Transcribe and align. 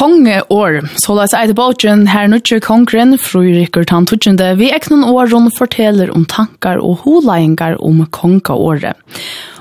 kongeår. 0.00 0.80
Så 0.96 1.14
la 1.14 1.26
oss 1.26 1.36
eit 1.36 1.52
båtjen 1.58 2.06
her 2.08 2.30
nødje 2.32 2.60
kongren, 2.64 3.18
Frøyrikker 3.20 3.84
tan 3.88 4.08
tutsjende, 4.08 4.54
vi 4.56 4.70
eknon 4.72 5.04
åren 5.04 5.50
forteller 5.52 6.12
om 6.14 6.24
tankar 6.24 6.80
og 6.80 7.02
holeiingar 7.04 7.76
om 7.84 8.06
kongaåret. 8.14 8.96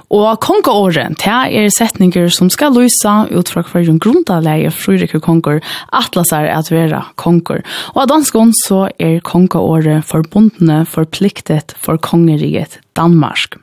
Og 0.10 0.40
kongaåret, 0.42 1.20
det 1.22 1.30
er 1.60 1.70
setninger 1.70 2.32
som 2.34 2.50
skal 2.50 2.74
lysa 2.74 3.28
ut 3.30 3.52
fra 3.52 3.62
hver 3.62 3.86
grunn 3.86 4.00
grundaleie 4.02 4.72
Frøyrikker 4.74 5.22
konger, 5.22 5.62
atlas 5.94 6.34
er 6.34 6.50
at 6.56 6.72
vera 6.74 7.04
konger. 7.20 7.62
Og 7.94 8.04
av 8.06 8.12
danskån 8.16 8.56
så 8.64 8.88
er 8.98 9.20
kongaåret 9.22 10.08
forbundne 10.10 10.86
forpliktet 10.90 11.76
for 11.78 12.02
kongeriget 12.02 12.80
Danmark. 12.98 13.60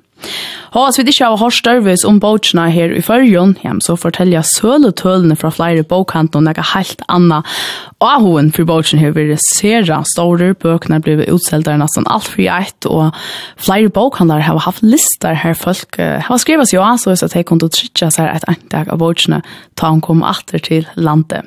Og 0.77 0.89
hvis 0.89 0.99
vi 1.01 1.09
ikke 1.13 1.31
har 1.31 1.41
hørt 1.41 1.57
størvis 1.57 2.05
om 2.05 2.21
bøtjene 2.21 2.69
her 2.71 2.93
i 2.93 3.03
førjen, 3.05 3.57
ja, 3.65 3.73
så 3.85 3.97
forteller 3.97 4.39
jeg 4.39 4.51
søletølene 4.57 5.37
fra 5.39 5.51
flere 5.55 5.85
bokhandler 5.87 6.45
noe 6.45 6.67
helt 6.75 7.05
annet. 7.09 7.57
Og 8.05 8.27
hun 8.27 8.51
for 8.53 8.69
bøtjene 8.69 9.01
her 9.07 9.15
vil 9.17 9.33
sere 9.41 10.03
store 10.13 10.53
bøkene 10.55 11.01
blir 11.01 11.25
utselt 11.33 11.65
der 11.69 11.79
nesten 11.81 12.05
alt 12.13 12.29
for 12.29 12.45
ett, 12.45 12.89
og 12.89 13.17
flere 13.57 13.89
bokhandler 13.89 14.45
har 14.45 14.61
haft 14.67 14.85
lister 14.85 15.37
her 15.39 15.57
folk 15.57 15.97
uh, 15.99 16.21
har 16.27 16.43
skrevet 16.43 16.69
seg 16.69 16.83
også, 16.83 17.17
så 17.17 17.31
jeg 17.33 17.49
kunne 17.49 17.71
trykke 17.73 18.11
seg 18.13 18.29
et 18.29 18.45
antag 18.51 18.93
av 18.93 19.01
bøtjene 19.01 19.41
ta 19.77 19.91
hun 19.93 20.03
kom 20.05 20.23
atter 20.27 20.61
til 20.63 20.87
landet. 20.97 21.47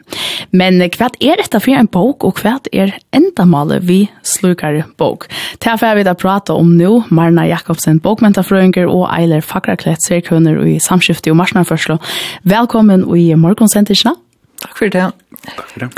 Men 0.51 0.79
hva 0.81 1.09
er 1.21 1.39
dette 1.41 1.61
for 1.61 1.75
en 1.75 1.89
bok, 1.89 2.25
og 2.25 2.41
hva 2.41 2.57
er 2.73 2.95
enda 3.15 3.45
malet 3.49 3.85
vi 3.85 3.99
slukar 4.25 4.81
bok? 4.99 5.27
Derfor 5.63 5.91
jeg 5.91 5.99
vi 5.99 6.07
da 6.07 6.15
pratet 6.17 6.53
om 6.55 6.73
nå, 6.77 7.05
Marna 7.13 7.45
Jakobsen, 7.49 8.01
bokmentarfrøyng, 8.03 8.68
Sørøynger 8.69 8.89
og 8.91 9.09
Eiler 9.13 9.41
Fakraklett 9.41 10.03
serkønner 10.05 10.59
i 10.65 10.79
samskiftet 10.79 11.31
og 11.31 11.37
marsnarførslo. 11.37 11.97
Velkommen 12.43 13.05
i 13.15 13.33
morgensentisjene. 13.33 14.15
Takk 14.61 14.77
for 14.77 14.91
det. 14.93 15.11
Takk 15.55 15.69
for 15.71 15.79
det. 15.79 15.89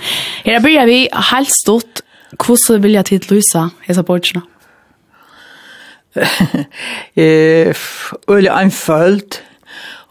Her 0.45 0.61
begynner 0.61 0.85
vi 0.85 1.07
helt 1.11 1.51
stort. 1.51 2.01
Hvordan 2.31 2.83
vil 2.83 2.91
jeg 2.91 3.05
til 3.05 3.27
løse 3.29 3.69
hese 3.87 4.03
Bortsna? 4.03 4.41
eh, 7.15 7.75
øyelig 8.29 8.51
anfølt. 8.51 9.43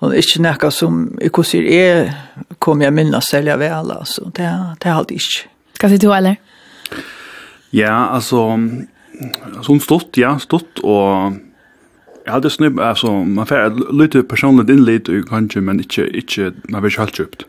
Og 0.00 0.16
ikke 0.16 0.40
noe 0.42 0.70
som, 0.70 1.18
hvordan 1.20 1.66
jeg 1.66 2.12
kommer 2.58 2.86
jeg 2.86 2.92
minne 2.92 3.20
selv 3.22 3.48
jeg 3.48 3.58
vel, 3.58 3.90
altså. 3.92 4.24
Det, 4.36 4.48
det 4.82 4.88
er 4.88 4.94
alltid 4.96 5.16
ikke. 5.16 5.48
Hva 5.80 5.88
sier 5.88 6.00
du, 6.00 6.10
Eiler? 6.12 6.36
Ja, 7.72 8.10
altså, 8.16 8.58
sånn 9.64 9.80
stort, 9.80 10.16
ja, 10.16 10.34
stort, 10.40 10.80
og 10.82 11.36
Jag 12.24 12.32
hade 12.32 12.50
snubb 12.50 12.80
alltså 12.80 13.12
man 13.24 13.46
får 13.46 13.92
lite 13.92 14.22
personligt 14.22 14.68
inlit 14.68 15.08
och 15.08 15.28
kanske 15.28 15.60
men 15.60 15.80
inte 15.80 16.16
inte 16.16 16.52
man 16.68 16.82
vill 16.82 16.98
helt 16.98 17.14
köpt. 17.14 17.44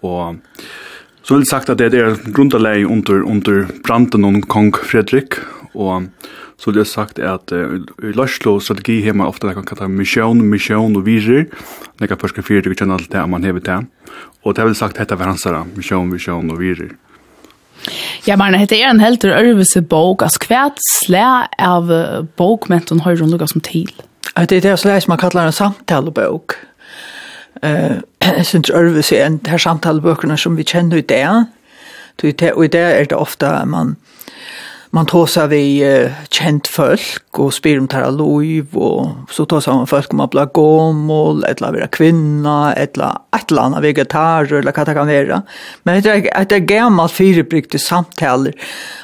Och 0.00 0.34
så 1.22 1.34
vill 1.34 1.46
sagt 1.46 1.68
att 1.68 1.78
det 1.78 1.86
är 1.86 2.32
grundläge 2.32 2.84
under 2.84 3.22
under 3.22 3.66
branden 3.84 4.24
och 4.24 4.48
kung 4.48 4.72
Fredrik 4.72 5.34
och 5.72 6.02
så 6.56 6.70
det 6.70 6.84
sagt 6.84 7.18
att 7.18 7.52
uh, 7.52 7.80
Lashlo 7.98 8.60
strategi 8.60 9.00
hemma 9.00 9.28
ofta 9.28 9.54
kan 9.54 9.64
kalla 9.64 9.88
mission 9.88 10.50
mission 10.50 10.96
och 10.96 11.06
vision. 11.06 11.46
Det 11.98 12.06
kan 12.06 12.18
förska 12.18 12.42
fyra 12.42 12.62
tycker 12.62 12.90
allt 12.90 13.10
det 13.10 13.26
man 13.26 13.44
har 13.44 13.52
det. 13.52 13.86
Och 14.42 14.54
det 14.54 14.62
har 14.62 14.74
sagt 14.74 14.96
detta 14.96 15.16
var 15.16 15.26
hans 15.26 15.46
mission 15.74 16.10
mission 16.10 16.50
och 16.50 16.62
vision. 16.62 16.90
Ja, 18.26 18.36
men 18.36 18.54
det 18.68 18.78
er 18.82 18.90
en 18.90 19.00
helt 19.00 19.24
øvelse 19.24 19.82
bok, 19.82 20.22
altså 20.22 20.48
hvert 20.48 20.80
slær 21.04 21.48
av 21.58 21.90
bok, 22.36 22.68
men 22.68 22.82
hun 22.90 23.00
hører 23.00 23.22
hun 23.22 23.30
lukket 23.30 23.50
som 23.50 23.60
til. 23.60 23.92
Det 24.36 24.52
er 24.52 24.60
det 24.60 24.78
slags 24.78 25.08
man 25.08 25.18
kallar 25.18 25.46
en 25.46 25.52
samtalebok. 25.52 26.56
Uh, 27.62 28.02
jeg 28.20 28.46
synes 28.50 28.70
øvelse 28.70 29.16
er 29.16 29.26
en 29.26 29.40
her 29.46 29.58
samtalebøkene 29.58 30.36
som 30.36 30.56
vi 30.56 30.62
kjenner 30.62 30.96
i 30.96 31.00
det. 31.00 31.46
Og 32.54 32.64
i 32.64 32.68
det 32.68 32.80
er 32.80 33.04
det 33.04 33.16
ofte 33.16 33.48
man 33.66 33.96
man 34.94 35.08
tar 35.10 35.26
seg 35.30 35.50
vi 35.50 35.62
uh, 35.82 36.14
kjent 36.30 36.68
folk 36.70 37.40
og 37.40 37.52
spyr 37.54 37.80
om 37.80 37.88
tara 37.90 38.10
lov 38.14 38.76
og 38.78 39.32
så 39.32 39.46
tar 39.48 39.64
seg 39.64 39.74
man 39.74 39.90
folk 39.90 40.12
om 40.12 40.20
att 40.20 40.30
bli 40.30 40.46
gommel 40.54 41.44
eller 41.44 41.72
være 41.72 41.88
kvinna, 41.88 42.74
eller 42.74 43.18
et 43.34 43.50
eller 43.50 43.62
annet 43.62 43.82
vegetar 43.82 44.52
eller 44.52 44.72
hva 44.72 44.84
det 44.84 44.94
kan 44.94 45.08
være 45.08 45.42
Men 45.84 46.02
det 46.02 46.12
er, 46.12 46.44
det 46.44 46.56
er 46.56 46.66
gammalt 46.66 47.12
fyrebrygtigt 47.12 47.82
samtaler 47.82 48.54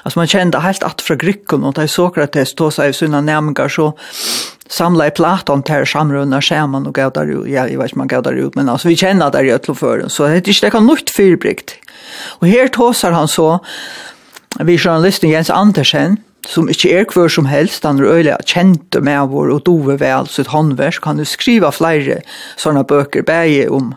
altså 0.05 0.19
man 0.19 0.29
kjenner 0.29 0.61
helt 0.61 0.83
at 0.85 1.01
fra 1.01 1.17
grykken 1.17 1.65
og 1.65 1.75
det 1.75 1.85
er 1.85 1.93
Sokrates 1.93 2.55
tar 2.55 2.71
seg 2.71 2.91
i 2.91 2.97
sånne 2.97 3.23
nämningar 3.23 3.69
så 3.69 3.93
samla 4.73 5.07
i 5.07 5.15
Platon 5.15 5.63
til 5.67 5.85
samrunna 5.89 6.41
skjermen 6.41 6.87
og 6.89 6.97
gav 6.97 7.13
där 7.13 7.29
ut, 7.31 7.49
ja, 7.49 7.67
jeg 7.69 7.79
vet 7.79 7.93
ikke 7.93 7.99
om 7.99 8.05
man 8.05 8.09
gav 8.09 8.23
där 8.23 8.39
ut, 8.39 8.55
men 8.57 8.69
altså, 8.69 8.89
vi 8.89 8.97
kjenner 8.97 9.31
där 9.31 9.45
i 9.45 9.53
Øtloføren, 9.53 10.11
så 10.11 10.27
det 10.27 10.33
er 10.33 10.49
ikke 10.49 10.67
det 10.67 10.73
kan 10.73 10.87
nytt 10.87 11.11
fyrebryggt. 11.11 11.77
Og 12.41 12.49
her 12.49 12.69
tåsar 12.69 13.13
han 13.13 13.29
så 13.29 13.61
vi 14.61 14.77
journalisten 14.77 15.31
Jens 15.31 15.51
Andersen, 15.51 16.19
som 16.47 16.69
ikke 16.71 16.91
er 16.91 17.07
hver 17.07 17.31
som 17.31 17.47
helst, 17.47 17.87
han 17.87 18.01
er 18.01 18.11
øyelig 18.11 18.37
kjent 18.51 18.99
med 19.01 19.31
vår 19.31 19.53
og 19.55 19.63
dove 19.67 19.97
vel 20.01 20.27
sitt 20.29 20.51
håndverk, 20.53 21.01
kan 21.05 21.21
du 21.21 21.25
skrive 21.29 21.71
flere 21.73 22.21
sånne 22.61 22.83
bøker, 22.85 23.25
bare 23.27 23.69
om 23.71 23.93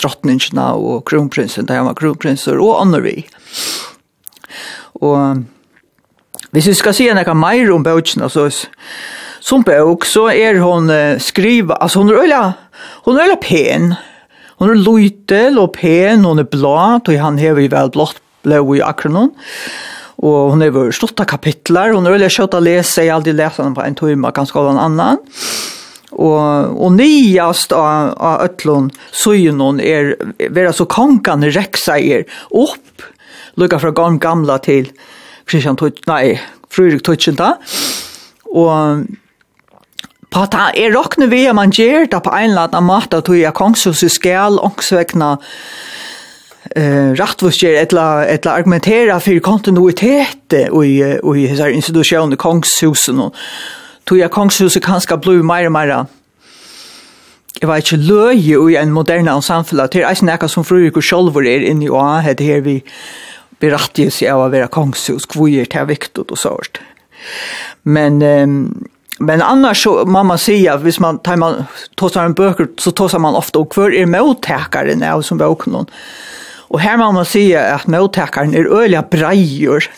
drottningene 0.00 0.70
og 0.78 1.04
kronprinsen, 1.08 1.68
der 1.68 1.82
han 1.82 1.90
var 1.90 1.98
kronprinser, 1.98 2.58
og 2.62 2.80
andre 2.80 3.02
vi. 3.04 3.16
Og 5.04 5.44
hvis 6.54 6.70
vi 6.70 6.76
skal 6.78 6.96
si 6.96 7.08
noe 7.12 7.36
mer 7.36 7.72
om 7.74 7.84
bøkene, 7.84 8.30
så 8.32 8.48
som 9.38 9.64
bøk, 9.64 10.06
så 10.08 10.28
er 10.32 10.62
hun 10.64 10.90
skriva, 11.22 11.76
altså 11.80 12.02
hun 12.02 12.10
er 12.12 12.22
øyelig, 12.24 12.44
hun 13.04 13.16
er 13.16 13.28
øyelig 13.28 13.42
pen, 13.44 13.92
Hon 14.58 14.72
er 14.72 14.80
løytel 14.82 15.58
og 15.62 15.76
pen, 15.76 16.24
hon 16.26 16.42
er 16.42 16.48
blå, 16.50 16.74
og 16.98 17.12
han 17.22 17.38
hever 17.38 17.62
jo 17.62 17.70
vel 17.76 17.92
blått 17.94 18.18
lov 18.50 18.74
i 18.76 18.82
Akronon. 18.84 19.32
Og 20.18 20.52
hun 20.52 20.64
er 20.64 20.74
vår 20.74 20.90
stått 20.96 21.20
av 21.22 21.28
kapitler, 21.30 21.94
hun 21.94 22.06
er 22.08 22.16
veldig 22.16 22.30
kjøtt 22.34 22.56
å 22.58 22.62
lese, 22.64 23.04
jeg 23.04 23.12
har 23.12 23.20
aldri 23.20 23.36
lest 23.38 23.60
henne 23.62 23.76
på 23.76 23.84
en 23.84 23.98
time, 23.98 24.32
kanskje 24.34 24.58
av 24.58 24.70
en 24.72 24.80
annan. 24.82 25.20
Og, 26.18 26.72
og 26.74 26.94
nyast 26.96 27.74
av, 27.76 28.16
av 28.16 28.42
Øtlund, 28.48 28.96
så 29.14 29.36
er, 29.36 30.16
vera 30.50 30.72
så 30.74 30.88
kongene 30.90 31.52
rekseier 31.54 32.26
opp, 32.50 33.06
lukka 33.60 33.78
fra 33.78 33.92
gamla 33.94 34.58
til 34.64 34.90
Kristian 35.48 35.78
Tutsch, 35.78 36.02
nei, 36.10 36.38
Fryrik 36.72 37.04
Tutsch 37.06 37.30
da. 37.38 37.54
Og 38.48 39.06
på 40.28 40.44
at 40.44 40.56
han 40.56 40.76
er 40.76 40.92
råkne 40.92 41.30
ved 41.30 41.48
at 41.48 41.56
man 41.56 41.72
gjør 41.72 42.08
det 42.10 42.20
på 42.24 42.32
en 42.34 42.50
eller 42.50 42.68
annen 42.68 42.88
måte, 42.88 43.20
at 43.22 43.30
jeg 43.32 43.54
kongshus 43.56 44.02
i 44.04 44.10
skjel, 44.12 44.58
ångsvekna, 44.60 45.36
eh 46.76 47.12
rättvisger 47.12 47.74
etla 47.74 48.26
etla 48.26 48.52
argumentera 48.52 49.20
för 49.20 49.38
kontinuitet 49.38 50.52
i 50.84 51.18
i 51.36 51.46
hesa 51.46 51.70
institutionen 51.70 52.36
kongshusen 52.36 53.20
och 53.20 53.34
tog 54.04 54.18
jag 54.18 54.30
kongshuset 54.30 54.84
kanske 54.84 55.16
blue 55.16 55.42
mer 55.42 55.68
mer 55.68 56.06
Jeg 57.60 57.68
var 57.68 57.76
ikke 57.76 57.96
løy 57.96 58.70
i 58.70 58.76
en 58.78 58.92
moderne 58.94 59.42
samfunn, 59.42 59.80
til 59.90 60.04
er 60.06 60.14
ikke 60.14 60.28
noe 60.28 60.48
som 60.48 60.64
fru 60.64 60.84
ikke 60.86 61.02
selv 61.02 61.34
er 61.42 61.64
inne 61.66 61.88
i 61.88 61.90
å 61.90 61.98
ha, 61.98 62.32
det 62.32 62.46
her 62.46 62.60
vi 62.62 62.76
berattiger 63.58 64.12
seg 64.14 64.30
av 64.30 64.44
å 64.44 64.52
være 64.52 64.70
kongshus, 64.70 65.26
hvor 65.32 65.50
er 65.50 65.66
det 65.66 65.88
viktig 65.88 66.22
og 66.22 66.38
sånt. 66.38 66.78
Men, 67.82 68.20
men 69.18 69.42
annars 69.42 69.82
så 69.82 70.04
må 70.06 70.22
man 70.22 70.38
si 70.38 70.60
at 70.70 70.84
hvis 70.84 71.00
man 71.02 71.18
tar 71.18 71.40
man, 71.40 71.66
tosar 71.98 72.28
en 72.28 72.38
bøker, 72.38 72.70
så 72.78 72.94
tar 72.94 73.18
man 73.18 73.34
ofte, 73.34 73.58
og 73.58 73.74
hver 73.74 73.96
er 73.96 74.06
mottakeren 74.06 75.02
av 75.02 75.26
som 75.26 75.42
bøkene, 75.42 75.82
Og 76.68 76.80
her 76.80 76.96
må 76.96 77.10
man 77.12 77.24
si 77.28 77.52
at 77.52 77.88
mottakeren 77.88 78.54
er 78.54 78.68
øyelig 78.68 79.04
breier. 79.10 79.88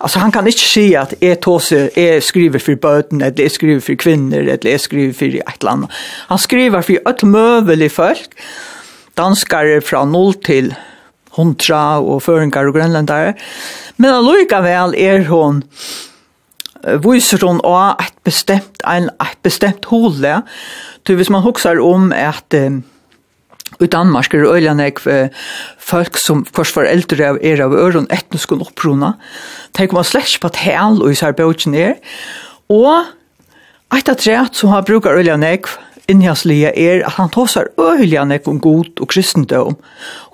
Alltså 0.00 0.18
han 0.18 0.32
kan 0.32 0.46
inte 0.46 0.58
säga 0.58 1.02
att 1.02 1.14
är 1.20 1.34
tåse 1.34 1.90
är 1.94 2.20
skriver 2.20 2.58
för 2.58 2.74
böten 2.74 3.20
eller 3.20 3.40
är 3.40 3.48
skriver 3.48 3.80
för 3.80 3.94
kvinnor 3.94 4.38
eller 4.38 4.66
är 4.66 4.78
skriver 4.78 5.12
för 5.12 5.26
ett 5.26 5.62
land. 5.62 5.86
Han 6.28 6.38
skriver 6.38 6.82
för 6.82 7.08
ett 7.08 7.22
möbel 7.22 7.90
folk. 7.90 8.28
Danskare 9.14 9.80
från 9.80 10.12
0 10.12 10.34
till 10.34 10.74
100 11.36 11.98
och 11.98 12.22
föringar 12.22 12.66
och 12.66 12.74
grönländare. 12.74 13.34
Men 13.96 14.14
allikevel 14.14 14.62
väl 14.62 14.94
är 14.94 15.24
hon 15.24 15.62
viser 16.82 17.46
hon 17.46 17.60
av 17.60 18.00
ett 18.00 18.24
bestemt, 18.24 18.80
en, 18.84 19.08
ett 19.08 19.42
bestemt 19.42 19.84
hole. 19.84 20.42
Så 21.06 21.14
hvis 21.14 21.30
man 21.30 21.42
husker 21.42 21.80
om 21.80 22.12
att 22.12 22.54
I 23.78 23.86
Danmark 23.86 24.34
er 24.34 24.46
øyla 24.48 24.74
nek 24.74 24.98
folk 25.78 26.18
som 26.18 26.44
først 26.44 26.76
var 26.76 26.88
eldre 26.90 27.28
av 27.32 27.38
er 27.42 27.62
av 27.62 27.74
øren 27.76 28.08
etnisk 28.10 28.52
og 28.56 28.66
opprona. 28.66 29.14
De 29.76 29.86
kommer 29.86 30.06
slett 30.06 30.40
på 30.42 30.50
tal 30.54 30.98
og 31.02 31.12
især 31.12 31.36
bøtjen 31.38 31.76
er. 31.78 31.94
Og 32.68 33.06
et 33.94 34.10
av 34.10 34.18
treet 34.18 34.58
som 34.58 34.74
har 34.74 34.86
brukar 34.88 35.16
øyla 35.16 35.38
nek 35.38 35.70
innhjaslige 36.08 36.72
er 36.72 37.04
at 37.06 37.18
han 37.20 37.30
tåsar 37.32 37.70
øyla 37.78 38.24
nek 38.28 38.48
om 38.48 38.60
god 38.60 39.00
og 39.00 39.10
kristendom. 39.12 39.78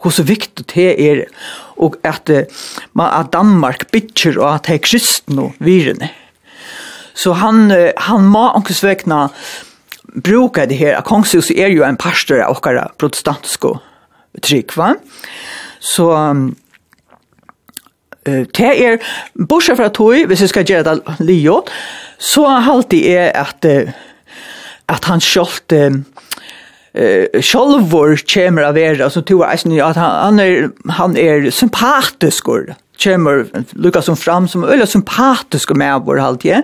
Hvor 0.01 0.15
så 0.15 0.25
viktig 0.27 0.67
det 0.75 0.91
er 1.03 1.25
og 1.77 1.99
at, 2.07 2.31
at 2.31 3.33
Danmark 3.33 3.91
bytjer 3.93 4.39
og 4.39 4.55
at 4.55 4.69
det 4.69 4.79
er 4.79 4.85
kristne 4.87 5.51
virene. 5.59 6.11
Så 7.15 7.35
han, 7.39 7.69
han 7.97 8.27
må 8.27 8.49
omkring 8.57 8.79
svekna 8.79 9.29
brukar 10.15 10.67
det 10.67 10.75
her, 10.75 10.95
att 10.95 11.05
kongshuset 11.05 11.57
jo 11.57 11.69
ju 11.69 11.83
en 11.83 11.97
pastor 11.97 12.41
av 12.41 12.57
okkara 12.57 12.89
protestantiska 12.99 13.79
trygg, 14.43 14.77
va? 14.77 14.95
Så 15.81 16.13
eh 18.27 18.47
det 18.57 18.81
er 18.81 18.99
bortsett 19.49 19.77
fra 19.77 19.89
tog, 19.89 20.27
hvis 20.27 20.41
jeg 20.41 20.49
skal 20.49 20.65
gjøre 20.65 20.83
det 20.83 21.17
liot, 21.21 21.71
så 22.19 22.47
halte 22.49 22.97
jeg 22.97 23.33
at, 23.35 23.65
att 23.65 23.95
at 24.89 25.05
han 25.05 25.21
skolt 25.21 25.73
eh 25.73 25.93
självor 27.43 28.17
kommer 28.35 28.63
av 28.63 28.79
er 28.79 29.03
alltså 29.03 29.23
tror 29.23 29.47
jag 29.65 29.81
att 29.81 29.97
han 29.97 30.41
är 30.41 30.71
han 30.89 31.17
är 31.17 31.51
sympatisk 31.51 32.45
kommer 33.05 33.47
Lucas 33.73 34.05
som 34.05 34.17
fram 34.17 34.49
som 34.49 34.65
öle 34.65 34.87
sympatisk 34.87 35.71
med 35.71 36.01
vår 36.07 36.17
halt 36.17 36.45
ja. 36.45 36.63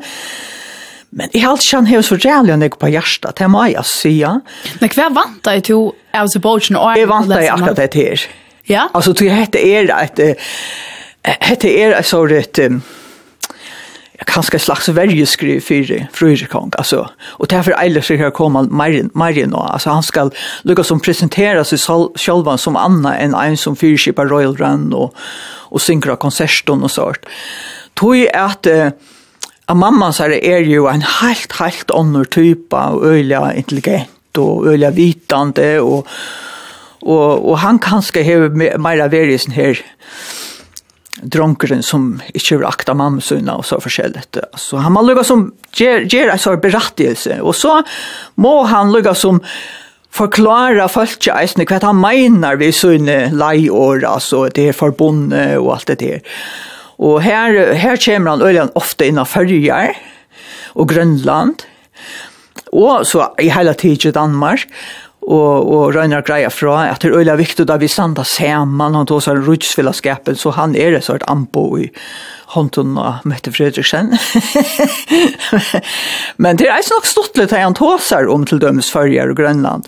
Men 1.11 1.29
i 1.33 1.39
halt 1.39 1.63
känn 1.63 1.87
hur 1.87 2.03
så 2.03 2.17
jävla 2.17 2.57
nek 2.57 2.79
på 2.79 2.89
hjärtat 2.89 3.37
det 3.37 3.49
må 3.49 3.65
jeg 3.67 3.87
säga. 3.87 4.41
Men 4.81 4.89
kvar 4.89 5.11
vantar 5.11 5.55
ju 5.55 5.61
till 5.61 5.91
Azerbaijan 6.13 6.77
och 6.77 6.99
Jag 6.99 7.07
vantar 7.07 7.41
deg 7.41 7.49
akkurat 7.49 7.77
det 7.77 7.95
her. 7.95 8.21
Ja. 8.65 8.89
Alltså 8.93 9.15
tror 9.15 9.31
jag 9.31 9.37
hette 9.37 9.59
er 9.59 9.91
et, 9.91 10.39
hette 11.23 11.69
är 11.69 11.93
alltså 11.93 12.29
ett 12.31 12.59
kanske 14.27 14.59
slags 14.59 14.89
verjeskriv 14.89 15.61
för 15.61 16.07
Fröjekong 16.13 16.71
alltså 16.79 17.09
och 17.21 17.47
därför 17.47 17.73
Eilers 17.73 18.05
ska 18.05 18.31
kommer 18.31 18.63
Marin 18.63 19.11
Marin 19.15 19.55
alltså 19.55 19.91
han 19.91 20.03
ska 20.03 20.31
lucka 20.63 20.85
som 20.85 21.01
presentera 21.01 21.65
sig 21.65 21.79
själva 22.17 22.59
som 22.59 22.77
Anna 22.77 23.19
en 23.19 23.35
en 23.35 23.57
som 23.57 23.77
fyrskipar 23.77 24.27
Royal 24.27 24.57
Run 24.57 24.93
och 24.93 25.15
och 25.71 25.83
synkra 25.83 26.17
konserton 26.17 26.83
och 26.83 26.91
sånt. 26.91 27.27
Tror 27.95 28.17
ju 28.17 28.29
att 28.29 28.67
at 29.71 29.79
mamma 29.79 30.11
så 30.15 30.27
er 30.35 30.67
jo 30.67 30.89
en 30.91 31.05
helt, 31.21 31.55
helt 31.61 31.93
ånder 31.95 32.27
type, 32.27 32.75
av 32.77 33.05
øyla 33.07 33.53
intelligent, 33.55 34.39
og 34.39 34.67
øyla 34.71 34.91
vitande, 34.95 35.73
og, 35.83 36.09
og, 37.03 37.47
og 37.47 37.59
han 37.63 37.79
kanske 37.83 38.25
har 38.27 38.49
meira 38.55 39.09
verisen 39.13 39.55
her, 39.55 39.79
dronkeren 41.21 41.83
som 41.85 42.15
ikke 42.33 42.61
vil 42.61 42.67
akta 42.69 42.95
mamma 42.97 43.21
sunna 43.21 43.59
og 43.61 43.67
så 43.69 43.77
forskjellig. 43.83 44.25
Så 44.57 44.81
han 44.81 44.95
må 44.95 45.05
lukka 45.05 45.25
som 45.27 45.51
gjør, 45.77 46.07
gjør 46.09 46.33
en 46.33 46.43
sånn 46.43 46.63
berettigelse, 46.63 47.39
og 47.43 47.55
så 47.55 47.81
må 48.41 48.63
han 48.71 48.91
lukka 48.95 49.15
som 49.19 49.43
forklara 50.11 50.89
folk 50.91 51.29
eisne 51.31 51.67
hva 51.69 51.79
han 51.85 52.01
mener 52.01 52.59
vi 52.59 52.73
sunne 52.75 53.21
leiår, 53.37 54.03
altså 54.09 54.49
det 54.51 54.71
er 54.71 54.79
forbundet 54.79 55.61
og 55.61 55.75
alt 55.77 55.93
det 55.93 56.01
der. 56.03 56.41
Og 57.01 57.23
her, 57.25 57.75
her 57.81 58.01
kommer 58.05 58.35
han 58.35 58.43
øyland 58.45 58.75
ofte 58.77 59.09
innan 59.09 59.29
Førjar 59.29 59.95
og 60.77 60.89
Grønland, 60.89 61.65
og 62.73 63.07
så 63.09 63.33
i 63.41 63.49
hele 63.51 63.75
tiden 63.75 64.15
Danmark, 64.15 64.67
og, 65.21 65.69
og 65.69 65.95
Røyner 65.95 66.25
greia 66.25 66.49
fra 66.49 66.87
at 66.89 67.03
det 67.03 67.11
er 67.11 67.21
øyla 67.21 67.35
viktig 67.37 67.67
da 67.69 67.77
vi 67.81 67.89
standa 67.93 68.25
saman, 68.25 68.97
han 68.97 69.09
tog 69.09 69.21
seg 69.25 69.43
rutsvillaskapen, 69.45 70.39
så 70.39 70.55
han 70.57 70.75
er 70.75 70.97
et 70.97 71.05
sort 71.05 71.27
ambo 71.29 71.67
i 71.79 71.91
hånden 72.55 72.97
av 72.99 73.27
Mette 73.29 73.53
Fredriksen. 73.53 74.15
Men 76.43 76.59
det 76.59 76.67
er 76.67 76.79
eis 76.79 76.91
nok 76.91 77.07
stått 77.07 77.39
litt 77.39 77.55
han 77.55 77.77
tås 77.79 78.11
om 78.17 78.47
til 78.49 78.63
dømes 78.63 78.91
Førjar 78.91 79.31
og 79.31 79.39
Grønland. 79.39 79.87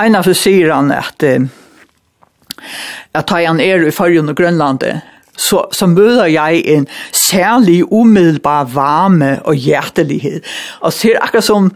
Einar 0.00 0.24
for 0.24 0.38
sier 0.38 0.72
han 0.72 0.94
at 0.94 1.26
at 3.16 3.30
han 3.32 3.60
er 3.60 3.82
i 3.88 3.92
Førjar 3.94 4.30
og 4.30 4.38
Grønlandet, 4.38 5.02
så, 5.36 5.64
så 5.72 5.86
møder 5.86 6.26
jeg 6.30 6.62
en 6.66 6.88
særlig 7.30 7.82
umiddelbar 7.92 8.68
varme 8.74 9.38
og 9.44 9.54
hjertelighet. 9.54 10.44
Og 10.80 10.92
ser 10.92 11.20
akkurat 11.22 11.44
som 11.44 11.72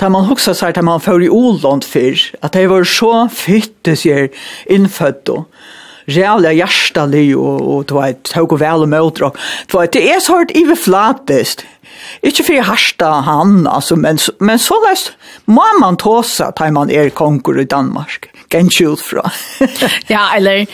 Da 0.00 0.08
man 0.08 0.24
husker 0.24 0.54
seg 0.56 0.72
til 0.72 0.84
man 0.88 1.02
før 1.04 1.20
i 1.20 1.26
Åland 1.28 1.84
før, 1.84 2.16
at 2.40 2.54
det 2.56 2.70
var 2.70 2.86
så 2.88 3.28
fytte 3.28 3.92
seg 4.00 4.32
innfødt 4.72 5.28
og 5.28 5.42
reale 6.08 6.54
hjertelig 6.56 7.36
og, 7.36 7.58
og 7.60 7.84
det 7.88 7.96
var 7.96 8.14
et 8.14 8.22
tog 8.24 8.54
og 8.56 8.62
vel 8.62 8.86
og 8.86 8.88
møter. 8.88 9.26
Og, 9.28 9.36
det, 9.66 9.74
var, 9.74 9.90
det 9.92 10.02
er 10.08 10.22
så 10.24 10.38
hørt 10.38 10.54
iverflatest. 10.56 11.66
Ikke 12.24 12.46
for 12.46 12.56
jeg 12.56 12.64
harsta 12.64 13.10
han, 13.26 13.66
altså, 13.68 13.96
men, 13.96 14.18
men 14.40 14.60
så 14.62 14.78
løst 14.86 15.12
må 15.50 15.66
man 15.80 15.98
ta 16.00 16.20
seg 16.26 16.56
til 16.56 16.74
man 16.76 16.92
er 16.92 17.12
konger 17.12 17.60
i 17.60 17.68
Danmark. 17.68 18.30
Genskjult 18.50 19.04
fra. 19.04 19.28
ja, 20.14 20.30
eller 20.36 20.64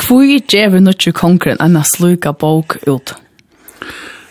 Hvor 0.00 0.24
gjør 0.24 0.72
vi 0.74 0.82
ikke 0.90 1.14
kongren 1.18 1.60
enn 1.62 1.78
å 1.78 1.84
sluke 1.86 2.32
bok 2.38 2.78
ut? 2.86 3.14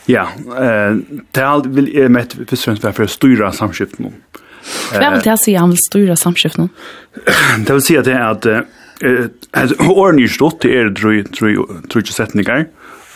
Ja, 0.09 0.27
eh, 0.35 0.99
det 1.31 1.43
er 1.43 1.67
vil 1.71 1.87
jeg 1.93 2.11
med 2.11 2.25
et 2.25 2.47
personlig 2.49 2.83
være 2.83 2.97
for 2.97 3.07
å 3.07 3.13
styre 3.13 3.51
samskiften 3.55 4.11
om. 4.11 4.15
Hva 4.91 5.11
vil 5.13 5.23
det 5.23 5.37
si 5.43 5.55
han 5.55 5.71
vil 5.71 5.79
styre 5.79 6.17
samskiften 6.19 6.67
om? 6.67 6.71
Det 7.63 7.73
vil 7.77 7.83
si 7.83 7.97
at 7.99 8.07
det 8.07 8.15
er 8.17 8.27
at 8.27 8.47
eh, 8.51 9.75
årene 9.87 10.25
i 10.25 10.31
stått 10.31 10.67
er 10.67 10.91
drøy, 10.91 11.23
drøy, 11.31 11.55
drøy, 11.91 12.03
setninger, 12.11 12.67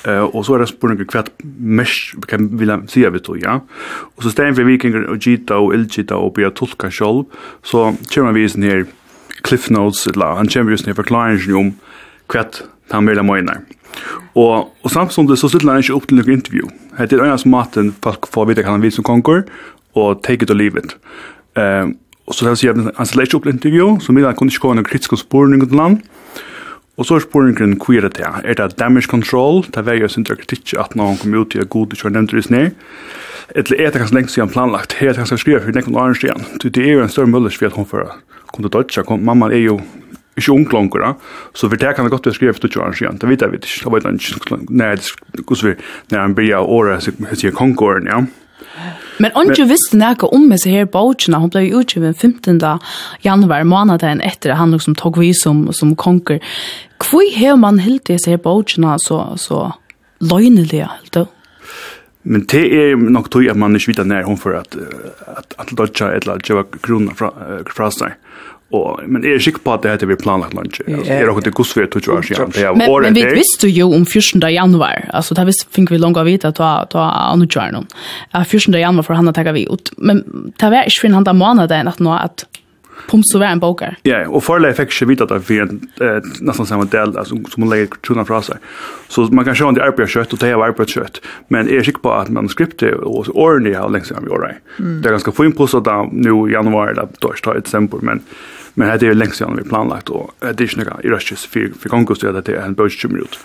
Eh 0.08 0.20
och 0.20 0.46
så 0.46 0.56
är 0.56 0.60
det 0.60 0.68
spår 0.68 0.88
några 0.88 1.06
kvart 1.06 1.30
mesh 1.58 2.16
kan 2.28 2.58
vilja 2.58 2.82
se 2.88 3.10
vi 3.10 3.20
då 3.20 3.38
ja. 3.38 3.62
Och 4.16 4.24
så 4.24 4.30
stämmer 4.30 4.52
vi 4.52 4.64
vikingar 4.64 5.04
och 5.04 5.18
gita 5.18 5.58
och 5.58 5.74
elgita 5.74 6.16
och 6.16 6.34
börja 6.34 6.52
tolka 6.52 6.92
själv 6.92 7.24
så 7.64 7.96
kommer 8.14 8.32
vi 8.32 8.50
sen 8.50 8.64
här 8.64 8.86
cliff 9.42 9.70
notes 9.70 10.16
la 10.16 10.36
han 10.36 10.48
kommer 10.48 10.72
just 10.72 10.86
ner 10.86 10.94
förklaringen 10.94 11.56
om 11.56 11.74
kvart 12.32 12.64
han 12.92 13.04
mer 13.04 13.18
eller 13.18 13.62
Og, 14.36 14.74
og 14.84 14.92
samtidig 14.92 15.38
så 15.38 15.50
slutter 15.50 15.72
han 15.72 15.82
ikke 15.82 15.96
opp 15.96 16.08
til 16.08 16.20
noen 16.20 16.38
intervju. 16.38 16.70
Det 16.98 17.14
er 17.14 17.24
en 17.26 17.40
som 17.40 17.52
maten 17.52 17.96
folk 18.04 18.28
får 18.30 18.50
vite 18.50 18.64
hva 18.66 18.76
han 18.76 18.84
vil 18.84 18.94
som 18.94 19.04
konger, 19.04 19.48
og 19.98 20.22
take 20.24 20.44
it 20.44 20.52
or 20.52 20.56
leave 20.56 20.78
it. 20.78 20.96
Um, 21.58 21.98
og 22.28 22.36
så 22.36 22.54
sier 22.56 22.76
han 22.76 22.92
han 22.96 23.08
slett 23.08 23.30
ikke 23.30 23.40
opp 23.40 23.48
til 23.48 23.56
intervju, 23.56 23.88
så 24.04 24.14
vil 24.14 24.26
han 24.26 24.36
kunne 24.36 24.54
ikke 24.54 24.62
komme 24.66 24.80
noen 24.80 24.88
kritiske 24.88 25.18
spørning 25.24 25.64
til 25.64 25.78
land. 25.78 26.02
Og 26.98 27.06
så 27.06 27.18
er 27.18 27.26
spørningen 27.26 27.78
hva 27.78 27.96
er 27.98 28.08
det 28.08 28.16
til? 28.18 28.40
Er 28.44 28.58
det 28.58 28.80
damage 28.80 29.10
control? 29.10 29.64
Det 29.64 29.86
er 29.86 30.02
jo 30.02 30.10
sin 30.10 30.26
kritikk 30.26 30.74
at 30.82 30.96
noen 30.98 31.18
kommer 31.22 31.46
ut 31.46 31.52
til 31.54 31.62
å 31.62 31.70
god 31.70 31.94
ikke 31.94 32.10
har 32.10 32.16
nevnt 32.16 32.34
det 32.34 32.50
ned. 32.50 32.72
Eller 33.56 33.80
er 33.80 33.92
det 33.92 34.02
kanskje 34.02 34.18
lengst 34.18 34.36
siden 34.36 34.50
planlagt? 34.52 34.98
Her 34.98 35.12
er 35.12 35.14
det 35.14 35.22
kanskje 35.22 35.38
skrivet 35.44 35.64
for 35.64 35.78
noen 35.78 36.00
år 36.02 36.18
siden. 36.18 36.48
Det 36.64 36.84
er 36.84 36.98
jo 36.98 37.04
en 37.06 37.14
større 37.14 37.32
mulighet 37.32 37.60
for 37.60 37.68
at 37.70 37.78
hun 37.78 37.86
får 37.86 38.10
kunne 38.54 38.74
dødja. 38.74 39.06
Mamma 39.16 39.52
er 39.54 39.62
jo 39.62 39.78
ikke 40.38 40.54
ung 40.54 40.68
langer, 40.74 41.04
da. 41.04 41.14
så 41.54 41.70
for 41.70 41.78
det 41.82 41.96
kan 41.96 42.06
det 42.06 42.14
godt 42.14 42.28
være 42.30 42.38
skrevet 42.38 42.62
til 42.62 42.70
20 42.78 42.84
år 42.84 42.98
siden, 43.00 43.22
det 43.22 43.30
vet 43.30 43.42
jeg 43.42 43.54
ikke, 43.54 43.62
Det 43.84 43.94
vet 43.94 44.12
ikke, 44.42 44.58
nei, 44.70 44.96
hvordan 45.48 45.64
vi, 45.64 45.78
når 46.12 46.20
han 46.20 46.36
blir 46.36 46.58
året, 46.58 47.08
jeg 47.08 47.40
sier 47.42 47.56
kongåren, 47.56 48.08
ja. 48.08 48.26
Men 49.18 49.34
om 49.34 49.50
du 49.50 49.64
visste 49.66 49.98
noe 49.98 50.30
om 50.34 50.44
med 50.50 50.62
seg 50.62 50.76
her 50.76 50.90
bøkene, 50.94 51.40
hun 51.42 51.50
ble 51.54 51.64
utgivet 51.80 52.20
15. 52.22 52.60
januar, 53.26 53.66
måneden 53.66 54.22
etter 54.22 54.58
han 54.60 54.76
liksom 54.76 54.98
tok 55.00 55.18
vi 55.22 55.32
som, 55.34 55.66
som 55.74 55.96
konger. 55.98 56.44
Hvor 57.02 57.26
har 57.38 57.58
man 57.58 57.82
helt 57.82 58.06
disse 58.10 58.30
her 58.30 58.42
bøkene 58.42 58.98
så, 59.02 59.24
så 59.42 59.72
løgnelige, 60.22 60.86
helt 60.86 61.14
da? 61.18 61.26
Men 62.28 62.44
det 62.52 62.66
er 62.76 62.98
nok 63.00 63.30
tog 63.32 63.46
at 63.48 63.58
man 63.58 63.78
ikke 63.78 63.94
vet 63.94 64.08
når 64.08 64.26
hun 64.28 64.40
får 64.40 64.58
at, 64.60 64.76
at, 65.32 65.54
at 65.64 65.70
dodja 65.80 66.10
eller 66.18 66.36
at 66.36 66.50
gjøre 66.50 66.66
fra, 67.16 67.32
fra 67.72 67.88
seg. 67.94 68.18
Og, 68.76 69.00
men 69.08 69.24
er 69.24 69.40
sikker 69.40 69.64
på 69.64 69.74
at 69.78 69.86
det 69.86 69.94
heter 69.94 70.10
vi 70.10 70.18
planlagt 70.20 70.56
lunch. 70.58 70.82
Yeah. 70.84 71.06
er 71.08 71.30
det 71.30 71.46
ikke 71.46 71.56
gos 71.62 71.72
vi 71.78 71.86
tog 71.88 72.10
år 72.18 72.26
siden. 72.28 72.52
Men, 72.76 72.92
men 73.06 73.16
vi 73.16 73.24
visste 73.38 73.70
jo 73.72 73.94
om 73.96 74.04
14. 74.04 74.44
januar. 74.52 75.08
Altså, 75.16 75.38
det 75.38 75.48
visste 75.48 75.72
fikk 75.72 75.94
vi 75.94 76.02
langt 76.02 76.20
å 76.20 76.26
vite 76.28 76.52
at 76.52 76.60
det 76.60 77.00
var 77.00 77.16
annet 77.32 77.54
kjør 77.54 77.78
noen. 77.78 77.88
14. 78.36 78.76
januar 78.76 79.08
for 79.08 79.16
han 79.16 79.32
å 79.32 79.36
takke 79.36 79.56
vi 79.56 79.68
ut. 79.72 79.94
Men 79.98 80.26
det 80.60 80.72
var 80.74 80.90
ikke 80.90 81.06
for 81.06 81.16
han 81.16 81.28
da 81.28 81.36
måneden 81.38 81.92
at 81.94 82.04
nå 82.04 82.16
at 82.18 82.48
Pomso 83.08 83.40
var 83.40 83.54
en 83.54 83.60
bokar. 83.62 83.94
Ja, 84.08 84.24
og 84.26 84.42
forleg 84.44 84.74
fikk 84.76 84.92
ikke 84.92 85.08
vite 85.12 85.28
at 85.28 85.32
det 85.32 85.38
var 85.48 85.70
en 85.70 86.32
nesten 86.44 86.68
samme 86.68 86.88
del 86.92 87.14
altså, 87.14 87.38
som 87.54 87.64
hun 87.64 87.70
legger 87.72 88.00
tjona 88.04 88.26
fra 88.28 88.42
seg. 88.44 88.64
Så 89.14 89.28
man 89.32 89.46
kan 89.48 89.56
se 89.56 89.64
om 89.64 89.78
det 89.78 89.84
er 89.84 89.92
arbeidet 89.94 90.12
kjøtt, 90.16 90.34
og 90.34 90.42
det 90.42 90.50
er 90.50 90.58
arbeidet 90.58 90.98
kjøtt. 90.98 91.22
Men 91.54 91.70
jeg 91.72 91.84
er 91.84 91.88
sikker 91.88 92.04
på 92.04 92.16
at 92.18 92.34
manuskriptet 92.34 92.98
og 93.08 93.30
årene 93.38 93.78
har 93.78 93.94
lengst 93.94 94.12
siden 94.12 94.28
vi 94.28 94.34
året. 94.36 94.60
Mm. 94.82 95.00
Det 95.04 95.12
er 95.12 95.18
ganske 95.20 95.36
få 95.38 95.48
på 95.56 95.70
så 95.72 95.80
da, 95.86 96.02
nå 96.10 96.38
i 96.50 96.56
januar, 96.58 96.92
eller 96.92 97.08
da, 97.08 97.30
da, 97.30 97.54
det 97.54 97.70
da, 97.70 97.86
da, 97.86 98.02
da, 98.18 98.20
Men 98.78 99.00
det 99.00 99.08
är 99.08 99.14
längst 99.14 99.38
sedan 99.38 99.56
vi 99.58 99.64
planlagt 99.64 100.10
och 100.10 100.32
det 100.40 100.62
är 100.62 100.80
inte 100.80 100.96
i 101.04 101.10
röstkis 101.10 101.46
för, 101.46 101.72
för 101.80 101.90
gångkost 101.90 102.24
att 102.24 102.46
det 102.46 102.56
är 102.56 102.62
en 102.62 102.74
börstummer 102.74 103.20
ut. 103.20 103.40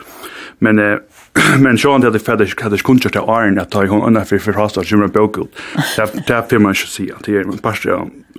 Men 0.59 0.79
eh, 0.79 0.99
men 1.59 1.79
så 1.79 1.95
att 1.95 2.13
det 2.13 2.19
fäder 2.19 2.63
hade 2.63 2.79
kunskap 2.79 3.13
till 3.13 3.21
Arn 3.21 3.59
att 3.59 3.71
ta 3.71 3.87
hon 3.87 4.03
ungefär 4.03 4.39
för 4.39 4.53
fast 4.53 4.79
att 4.79 4.91
gymra 4.91 5.09
bokut. 5.09 5.59
Det 5.97 6.27
det 6.27 6.51
får 6.51 6.59
man 6.59 6.73
ju 6.73 6.75
se 6.75 7.13
att 7.13 7.25
det 7.25 7.37
är 7.37 7.41
en 7.41 7.59
pass 7.59 7.87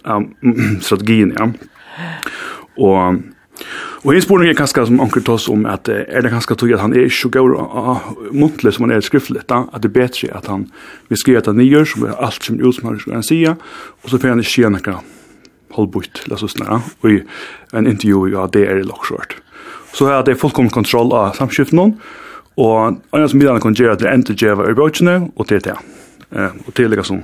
av 0.04 0.26
strategin 0.82 1.34
ja. 1.38 1.52
Och 2.76 3.16
Och 4.04 4.16
en 4.16 4.22
spårning 4.22 4.50
är 4.50 4.54
ganska 4.54 4.86
som 4.86 5.00
onkel 5.00 5.24
Toss 5.24 5.50
om 5.50 5.66
att 5.66 5.88
är 5.90 6.22
det 6.22 6.30
ganska 6.30 6.56
tog 6.56 6.74
att 6.74 6.82
han 6.82 6.94
är 6.94 7.10
så 7.10 7.30
god 7.30 7.98
muntlig 8.32 8.74
som 8.74 8.90
han 8.90 8.98
är 8.98 9.02
skriftligt 9.02 9.52
att 9.52 9.82
det 9.82 9.88
är 9.88 9.90
bättre 9.90 10.34
att 10.34 10.46
han 10.46 10.72
vi 11.08 11.16
skriver 11.16 11.40
att 11.40 11.46
han 11.46 11.66
gör 11.66 11.86
som 11.86 12.14
allt 12.18 12.44
som 12.44 12.70
utmanar 12.70 12.98
ska 12.98 13.14
han 13.14 13.24
säga 13.24 13.56
och 14.02 14.10
så 14.10 14.20
får 14.20 14.28
han 14.28 14.38
inte 14.38 14.50
tjäna 14.50 14.80
halvbutt, 15.76 16.26
la 16.28 16.38
oss 16.38 16.56
snara, 16.56 16.82
og 17.02 17.12
i 17.12 17.22
en 17.74 17.88
intervju 17.90 18.28
i 18.32 18.38
ADR 18.40 18.82
i 18.82 18.88
Lockshort. 18.88 19.38
Så 19.94 20.10
her 20.10 20.20
er 20.20 20.28
det 20.28 20.40
fullkomlig 20.42 20.74
kontroll 20.74 21.14
av 21.14 21.38
samskiften 21.38 21.80
noen, 21.80 21.96
og 22.58 23.00
andre 23.14 23.30
som 23.30 23.40
midlene 23.42 23.62
kan 23.62 23.78
gjøre 23.78 23.96
at 23.98 24.04
det 24.04 24.10
er 24.10 24.44
gjøre 24.46 24.70
i 24.70 24.78
brøkene, 24.78 25.16
og 25.36 25.50
det 25.50 25.62
er 25.62 25.66
det. 25.72 25.80
Og 26.68 26.70
det 26.76 26.86
er 26.86 26.94
liksom, 26.94 27.24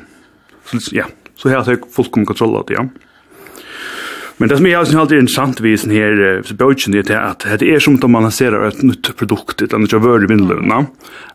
så, 0.66 0.82
ja, 0.94 1.06
så 1.38 1.50
her 1.50 1.62
er 1.62 1.76
det 1.76 1.94
fullkomlig 1.94 2.30
kontroll 2.34 2.58
av 2.60 2.66
det, 2.70 2.78
ja. 2.78 2.88
Men 4.40 4.50
det 4.50 4.58
som 4.58 4.66
jag 4.66 4.88
syns 4.88 5.00
alltid 5.00 5.18
är 5.18 5.22
intressant 5.22 5.60
vid 5.60 5.80
den 5.80 5.92
här 5.92 6.54
bögen 6.54 6.92
det 6.92 7.10
är 7.10 7.22
att 7.22 7.46
det 7.60 7.76
är 7.76 7.80
som 7.80 8.00
om 8.04 8.12
man 8.12 8.24
lanserar 8.24 8.68
ett 8.68 8.82
nytt 8.82 9.16
produkt, 9.16 9.62
ett 9.62 9.74
annat 9.74 9.94
vör 9.94 10.24
i 10.24 10.28
vindlövna. 10.28 10.86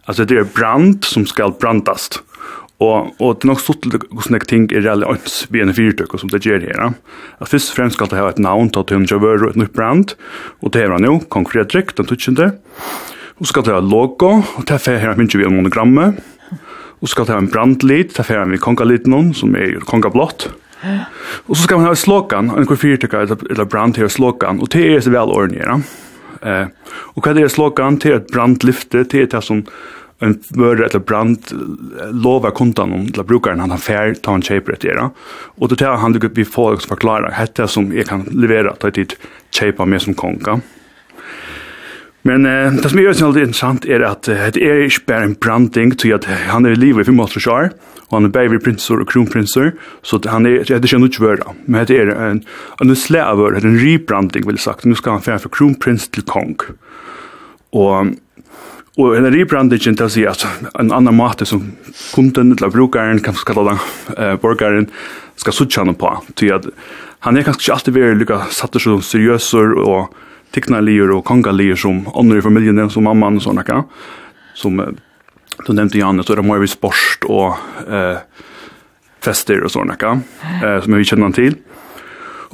Alltså 0.04 0.25
det 0.25 0.37
är 0.37 0.44
brand 0.44 1.04
som 1.04 1.26
ska 1.26 1.50
brandast. 1.61 2.23
Og, 2.83 3.12
og 3.23 3.37
det 3.38 3.47
er 3.47 3.50
nok 3.52 3.62
stått 3.62 3.85
til 3.85 3.95
hvordan 4.02 4.35
jeg 4.35 4.49
ting 4.50 4.64
er 4.75 4.83
reelle 4.83 5.07
øns 5.07 5.45
ved 5.52 5.62
en 5.62 5.76
fyrtøk 5.76 6.16
som 6.19 6.31
det 6.33 6.43
gjør 6.43 6.64
her. 6.66 6.97
At 7.38 7.50
først 7.52 7.71
og 7.71 7.78
fremst 7.78 7.99
skal 7.99 8.11
det 8.11 8.19
ha 8.19 8.26
et 8.33 8.43
navn 8.43 8.73
til 8.75 8.83
at 8.83 8.95
hun 8.95 9.07
ikke 9.07 9.21
har 9.23 9.47
et 9.49 9.61
nytt 9.61 9.76
brand, 9.76 10.16
og 10.61 10.75
det 10.75 10.83
er 10.83 10.95
han 10.95 11.07
jo, 11.07 11.21
Kong 11.31 11.47
Fredrik, 11.50 11.95
den 11.95 12.11
tutsjende. 12.11 12.50
Og 13.38 13.50
skal 13.50 13.66
det 13.66 13.75
ha 13.75 13.83
logo, 13.83 14.40
og 14.43 14.66
det 14.66 14.76
er 14.76 14.83
fer 14.83 15.00
her 15.02 15.14
finner 15.19 15.40
vi 15.40 15.47
en 15.47 15.57
monogramme. 15.57 16.11
Og 17.02 17.11
skal 17.11 17.26
det 17.28 17.35
ha 17.35 17.40
en 17.43 17.50
brandlit, 17.50 18.14
det 18.14 18.23
er 18.23 18.28
fer 18.28 18.43
her 18.43 18.50
vi 18.50 18.62
kongalit 18.62 19.07
noen, 19.11 19.33
som 19.37 19.54
er 19.59 19.78
kongablått. 19.87 20.49
Og 21.49 21.54
så 21.57 21.64
skal 21.64 21.81
man 21.81 21.88
ha 21.88 21.97
slogan, 21.97 22.50
en 22.52 22.66
kvar 22.69 22.81
fyrtøk 22.81 23.14
eller 23.16 23.69
brand 23.71 23.99
her 24.00 24.11
slogan, 24.12 24.61
og 24.61 24.71
det 24.75 24.85
er 24.90 25.04
så 25.04 25.12
vel 25.14 25.33
ordentlig. 25.33 25.81
Eh, 26.45 26.66
og 27.14 27.25
hva 27.25 27.33
er 27.40 27.52
slogan? 27.52 27.97
Det 28.00 28.11
er 28.11 28.19
et 28.21 28.33
brandlyfte, 28.33 29.04
det 29.09 29.23
er 29.23 29.31
det 29.33 29.45
som 29.45 29.62
en 30.18 30.42
mörre 30.49 30.87
eller 30.87 30.99
brand 30.99 31.38
lova 32.12 32.50
kundan 32.50 32.92
om 32.92 33.06
till 33.06 33.23
brukaren 33.23 33.61
han 33.61 33.71
har 33.71 33.78
fair 33.78 34.14
ta 34.14 34.35
en 34.35 34.42
shape 34.42 34.73
det 34.80 34.88
där. 34.88 35.11
Och 35.59 35.68
då 35.68 35.76
tar 35.76 35.97
han 35.97 36.12
det 36.12 36.26
upp 36.26 36.38
i 36.38 36.44
folk 36.44 36.80
som 36.80 36.88
förklarar 36.88 37.30
hetta 37.30 37.66
som 37.68 37.97
jag 37.97 38.06
kan 38.06 38.23
leverera 38.23 38.75
ta 38.75 38.90
dit 38.90 39.16
shape 39.50 39.85
med 39.85 40.02
som 40.02 40.14
konka. 40.14 40.61
Men 42.23 42.47
eh, 42.47 42.73
det 42.73 42.88
som 42.88 42.99
är 42.99 43.02
ju 43.02 43.42
intressant 43.42 43.85
är 43.85 44.00
att 44.00 44.23
det 44.23 44.56
är 44.56 44.85
inte 44.85 44.97
bara 45.06 45.23
en 45.23 45.35
branding 45.35 45.90
till 45.90 46.14
att 46.14 46.25
han 46.25 46.66
är 46.66 46.71
i 46.71 46.76
livet 46.76 47.09
måste 47.09 47.12
Motorshar 47.12 47.71
och 48.09 48.16
han 48.16 48.25
är 48.25 48.28
baby 48.28 48.59
prince 48.59 48.94
och 48.94 49.09
kronprinsor 49.09 49.73
så 50.02 50.16
att 50.16 50.25
han 50.25 50.47
är, 50.47 50.50
det 50.50 50.92
är 50.92 51.04
inte 51.04 51.23
vöra. 51.23 51.44
Men 51.64 51.87
det 51.87 51.97
är 51.97 52.06
en, 52.06 52.44
en 52.80 52.97
slävör, 52.97 53.52
en 53.52 53.78
rebranding 53.78 54.47
vill 54.47 54.59
sagt. 54.59 54.85
Nu 54.85 54.94
ska 54.94 55.11
han 55.11 55.23
färra 55.23 55.38
för 55.38 55.49
kronprins 55.49 56.09
till 56.09 56.23
kong. 56.23 56.56
Och 57.71 58.06
Og 58.95 59.17
en 59.19 59.27
rebranding 59.27 59.83
til 59.83 60.07
å 60.07 60.13
si 60.13 60.23
at 60.29 60.45
en 60.79 60.93
annan 60.95 61.17
måte 61.19 61.47
som 61.49 61.65
kunden 62.15 62.53
eller 62.55 62.71
brukaren, 62.71 63.23
kan 63.23 63.35
kalla 63.47 63.73
den 63.73 63.81
eh, 64.15 64.37
borgaren, 64.39 64.87
skal 65.41 65.57
sutja 65.57 65.83
han 65.83 65.97
på. 65.99 66.13
Ty 66.39 66.53
at 66.55 66.69
han 67.27 67.37
er 67.37 67.47
kanskje 67.47 67.65
ikke 67.65 67.75
alltid 67.75 67.97
veldig 67.97 68.21
lykka 68.21 68.39
satt 68.55 68.79
som 68.79 69.03
seriøser 69.03 69.75
og 69.83 70.15
tignalier 70.55 71.11
og 71.11 71.25
kongalier 71.27 71.79
som 71.81 72.05
ånder 72.15 72.39
i 72.39 72.45
familien, 72.45 72.85
som 72.93 73.07
mamman 73.09 73.41
og 73.41 73.47
sånne, 73.49 73.67
ja. 73.67 73.83
som 74.55 74.79
eh, 74.85 74.95
du 75.65 75.73
nevnte 75.73 75.99
Janne, 75.99 76.23
så 76.23 76.35
er 76.35 76.43
det 76.43 76.47
mer 76.47 76.63
vi 76.63 76.71
sport 76.71 77.27
og 77.27 77.59
eh, 77.89 78.23
fester 79.25 79.65
og 79.67 79.75
sånne, 79.75 79.99
ja. 79.99 80.15
eh, 80.61 80.79
som 80.85 80.95
vi 80.95 81.09
kjenner 81.09 81.35
til. 81.35 81.59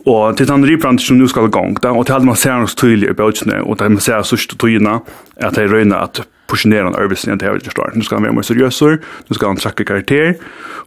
Og 0.09 0.37
til 0.37 0.49
den 0.49 0.65
ribrand 0.65 1.01
som 1.03 1.19
nu 1.21 1.29
skal 1.29 1.49
i 1.49 1.53
gang, 1.53 1.77
og 1.85 2.07
til 2.07 2.15
alt 2.17 2.25
man 2.25 2.37
ser 2.37 2.57
hans 2.57 2.75
tydelig 2.75 3.11
i 3.11 3.17
bøtjene, 3.17 3.63
og 3.65 3.79
til 3.79 3.97
man 3.97 4.05
ser 4.05 4.23
sørste 4.25 4.57
tøyene, 4.57 5.01
at 5.37 5.57
det 5.57 5.67
er 5.67 5.75
røyne 5.75 5.97
at 5.97 6.23
portionera 6.51 6.89
en 6.89 6.99
arbetslinje 6.99 7.39
til 7.39 7.47
jeg 7.47 7.59
vil 7.59 7.71
starte. 7.71 7.99
Nu 7.99 8.07
skal 8.07 8.19
han 8.19 8.25
være 8.25 8.39
mer 8.39 8.47
seriøsere, 8.47 8.99
nu 9.29 9.35
skal 9.37 9.53
han 9.53 9.61
trekke 9.61 9.85
karakter, 9.85 10.33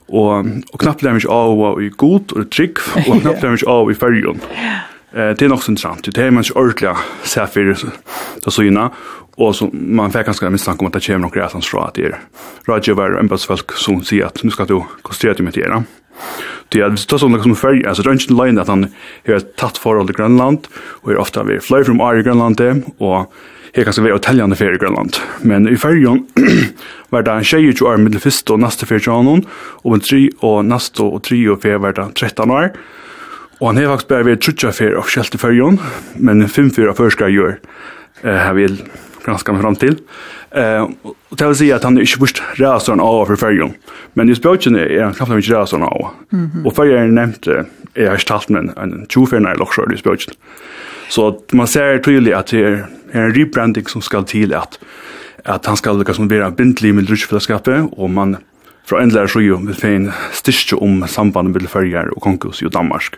og, 0.09 0.49
og 0.73 0.79
knappt 0.79 1.03
lærer 1.05 1.21
ikke 1.21 1.31
av 1.33 1.53
å 1.53 1.75
i 1.79 1.89
god 1.89 2.33
og 2.35 2.49
trygg, 2.51 2.81
og 3.05 3.13
knappt 3.23 3.45
lærer 3.45 3.61
ikke 3.61 3.75
av 3.77 3.91
i 3.91 3.97
fergen. 3.97 4.43
Eh, 5.13 5.33
det 5.37 5.45
er 5.45 5.53
nok 5.53 5.63
så 5.63 5.73
interessant. 5.73 6.09
Det 6.09 6.23
er 6.23 6.33
man 6.33 6.45
ikke 6.45 6.59
ordentlig 6.59 6.95
ser 7.23 7.51
for 7.53 7.73
det 8.43 8.53
syna, 8.53 8.89
og 9.41 9.55
så 9.57 9.69
man 9.73 10.13
fikk 10.13 10.29
ganske 10.29 10.51
mistanke 10.53 10.83
om 10.83 10.91
at 10.91 10.97
det 10.97 11.05
kommer 11.07 11.25
noen 11.25 11.33
græsans 11.33 11.69
fra 11.69 11.87
at 11.89 11.97
det 11.97 12.11
er 12.11 12.19
rådgjøver 12.67 13.15
og 13.15 13.23
embedsfolk 13.23 13.73
som 13.81 14.03
sier 14.05 14.29
at 14.29 14.43
nu 14.45 14.53
skal 14.53 14.69
du 14.69 14.81
konstruere 15.05 15.39
til 15.39 15.47
mitt 15.47 15.57
gjøre. 15.57 15.81
Det 16.73 16.79
är 16.81 16.95
så 16.95 17.19
som 17.19 17.33
liksom 17.33 17.55
för 17.55 17.87
alltså 17.87 18.03
det 18.03 18.09
är 18.09 18.13
inte 18.13 18.33
line 18.33 18.59
att 18.59 18.67
han 18.67 18.87
har 19.27 19.39
tagit 19.39 19.77
för 19.77 19.99
all 19.99 20.11
Grönland 20.11 20.67
och 20.75 21.11
är 21.11 21.17
ofta 21.17 21.43
vi 21.43 21.59
fly 21.59 21.83
from 21.83 22.01
Ari 22.01 22.23
Grönland 22.23 22.57
det 22.57 22.81
och 22.97 23.33
här 23.73 23.83
kanske 23.83 24.01
vi 24.01 24.09
är 24.09 24.17
täljande 24.17 24.55
för 24.55 24.77
Grönland. 24.77 25.17
Men 25.41 25.67
i 25.67 25.77
färgen 25.77 26.27
var 27.09 27.21
det 27.21 27.31
en 27.31 27.43
tjej 27.43 27.75
som 27.75 27.87
är 27.87 27.97
medelfist 27.97 28.49
och 28.49 28.59
nästa 28.59 28.85
för 28.85 29.01
Janon 29.07 29.45
och 29.53 29.93
en 29.93 29.99
tre 29.99 30.29
och 30.39 30.65
nästa 30.65 31.03
och 31.03 31.23
tre 31.23 31.49
och 31.49 31.61
fyra 31.61 31.77
var 31.77 31.93
det 31.93 32.09
13 32.15 32.51
år. 32.51 32.71
Og 33.63 33.69
han 33.69 33.77
har 33.77 33.93
faktisk 33.93 34.09
bare 34.09 34.25
vært 34.27 34.41
trutja 34.43 34.73
fyrir 34.75 34.97
offisielt 34.99 35.35
i 35.37 35.39
fyrjon, 35.39 35.77
men 36.19 36.43
fem 36.51 36.71
fyrir 36.73 36.89
av 36.91 36.97
førskar 36.99 37.31
gjør. 37.31 37.53
Uh, 38.23 38.33
jeg 38.33 38.55
vil 38.57 38.79
granskar 39.25 39.53
mig 39.53 39.61
fram 39.61 39.75
till. 39.75 39.97
Eh 40.51 40.87
och 41.29 41.37
det 41.37 41.47
vill 41.47 41.55
säga 41.55 41.75
att 41.75 41.83
han 41.83 41.97
är 41.97 42.01
inte 42.01 42.19
först 42.19 42.43
räsaren 42.53 42.99
av 42.99 43.25
för 43.25 43.35
färgen. 43.35 43.73
Men 44.13 44.27
just 44.27 44.41
bötjen 44.41 44.75
är 44.75 45.01
han 45.03 45.13
knappt 45.13 45.31
inte 45.31 45.61
räsaren 45.61 45.83
av. 45.83 46.09
Och 46.65 46.75
färgen 46.75 47.15
nämnt 47.15 47.47
är 47.47 47.65
jag 47.93 48.21
stalt 48.21 48.49
men 48.49 48.69
en 48.69 49.05
tjofärna 49.09 49.53
i 49.53 49.57
lockskörd 49.57 49.99
i 49.99 50.01
bötjen. 50.03 50.35
Så 51.09 51.39
man 51.51 51.67
ser 51.67 51.97
tydligt 51.97 52.33
att 52.33 52.47
det 52.47 52.63
är 52.63 52.85
en 53.11 53.33
rebranding 53.33 53.85
som 53.85 54.01
ska 54.01 54.21
till 54.21 54.53
att 54.53 54.79
att 55.45 55.65
han 55.65 55.77
ska 55.77 55.93
lyckas 55.93 56.15
som 56.15 56.27
vara 56.27 56.51
bindlig 56.51 56.93
med 56.93 57.09
rutschfällskapet 57.09 57.85
och 57.91 58.09
man 58.09 58.37
från 58.85 59.01
ändlare 59.01 59.27
så 59.27 59.41
ju 59.41 59.57
med 59.57 59.75
fin 59.75 60.11
styrke 60.31 60.75
om 60.75 61.07
sambandet 61.07 61.61
med 61.61 61.71
färger 61.71 62.09
och 62.09 62.21
konkurs 62.21 62.63
i 62.63 62.65
Danmark 62.65 63.15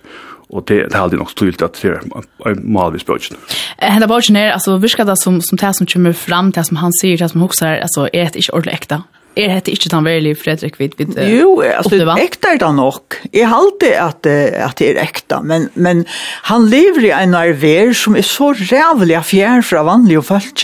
och 0.49 0.63
det 0.67 0.87
det 0.89 0.97
hade 0.97 1.17
nog 1.17 1.35
tydligt 1.35 1.61
att 1.61 1.81
det 1.81 1.87
är 1.87 2.55
malvis 2.55 3.05
budget. 3.05 3.37
Eh 3.81 3.99
det 3.99 4.07
budget 4.07 4.37
är 4.37 4.51
alltså 4.51 4.77
viskar 4.77 5.05
det 5.05 5.17
som 5.17 5.41
som 5.41 5.57
tas 5.57 5.77
som 5.77 5.87
kommer 5.87 6.13
fram 6.13 6.51
till 6.51 6.63
som 6.63 6.77
han 6.77 6.91
säger 7.01 7.17
det 7.17 7.29
som 7.29 7.43
också 7.43 7.65
alltså 7.65 8.09
är 8.13 8.25
det 8.25 8.35
inte 8.35 8.51
ordentligt 8.51 8.73
äkta. 8.73 9.03
Er 9.35 9.59
det 9.59 9.73
ikke 9.73 9.89
den 9.91 10.05
veldig 10.05 10.37
Fredrik 10.39 10.77
vid, 10.79 10.93
vid 10.97 11.17
Jo, 11.27 11.59
altså, 11.59 11.91
det 11.91 12.05
er 12.07 12.21
ekta 12.23 12.53
er 12.53 12.59
det 12.61 12.69
nok. 12.75 13.17
Jeg 13.33 13.49
halte 13.51 13.89
at, 13.99 14.25
at 14.25 14.77
det 14.79 14.93
er 14.93 15.01
ekta, 15.03 15.41
men, 15.43 15.67
men 15.75 16.05
han 16.47 16.69
lever 16.71 17.09
i 17.09 17.11
en 17.11 17.35
arver 17.35 17.91
som 17.93 18.15
er 18.15 18.23
så 18.23 18.53
rævlig 18.55 19.19
fjær 19.27 19.65
fra 19.67 19.83
vanlige 19.83 20.23
folk. 20.23 20.63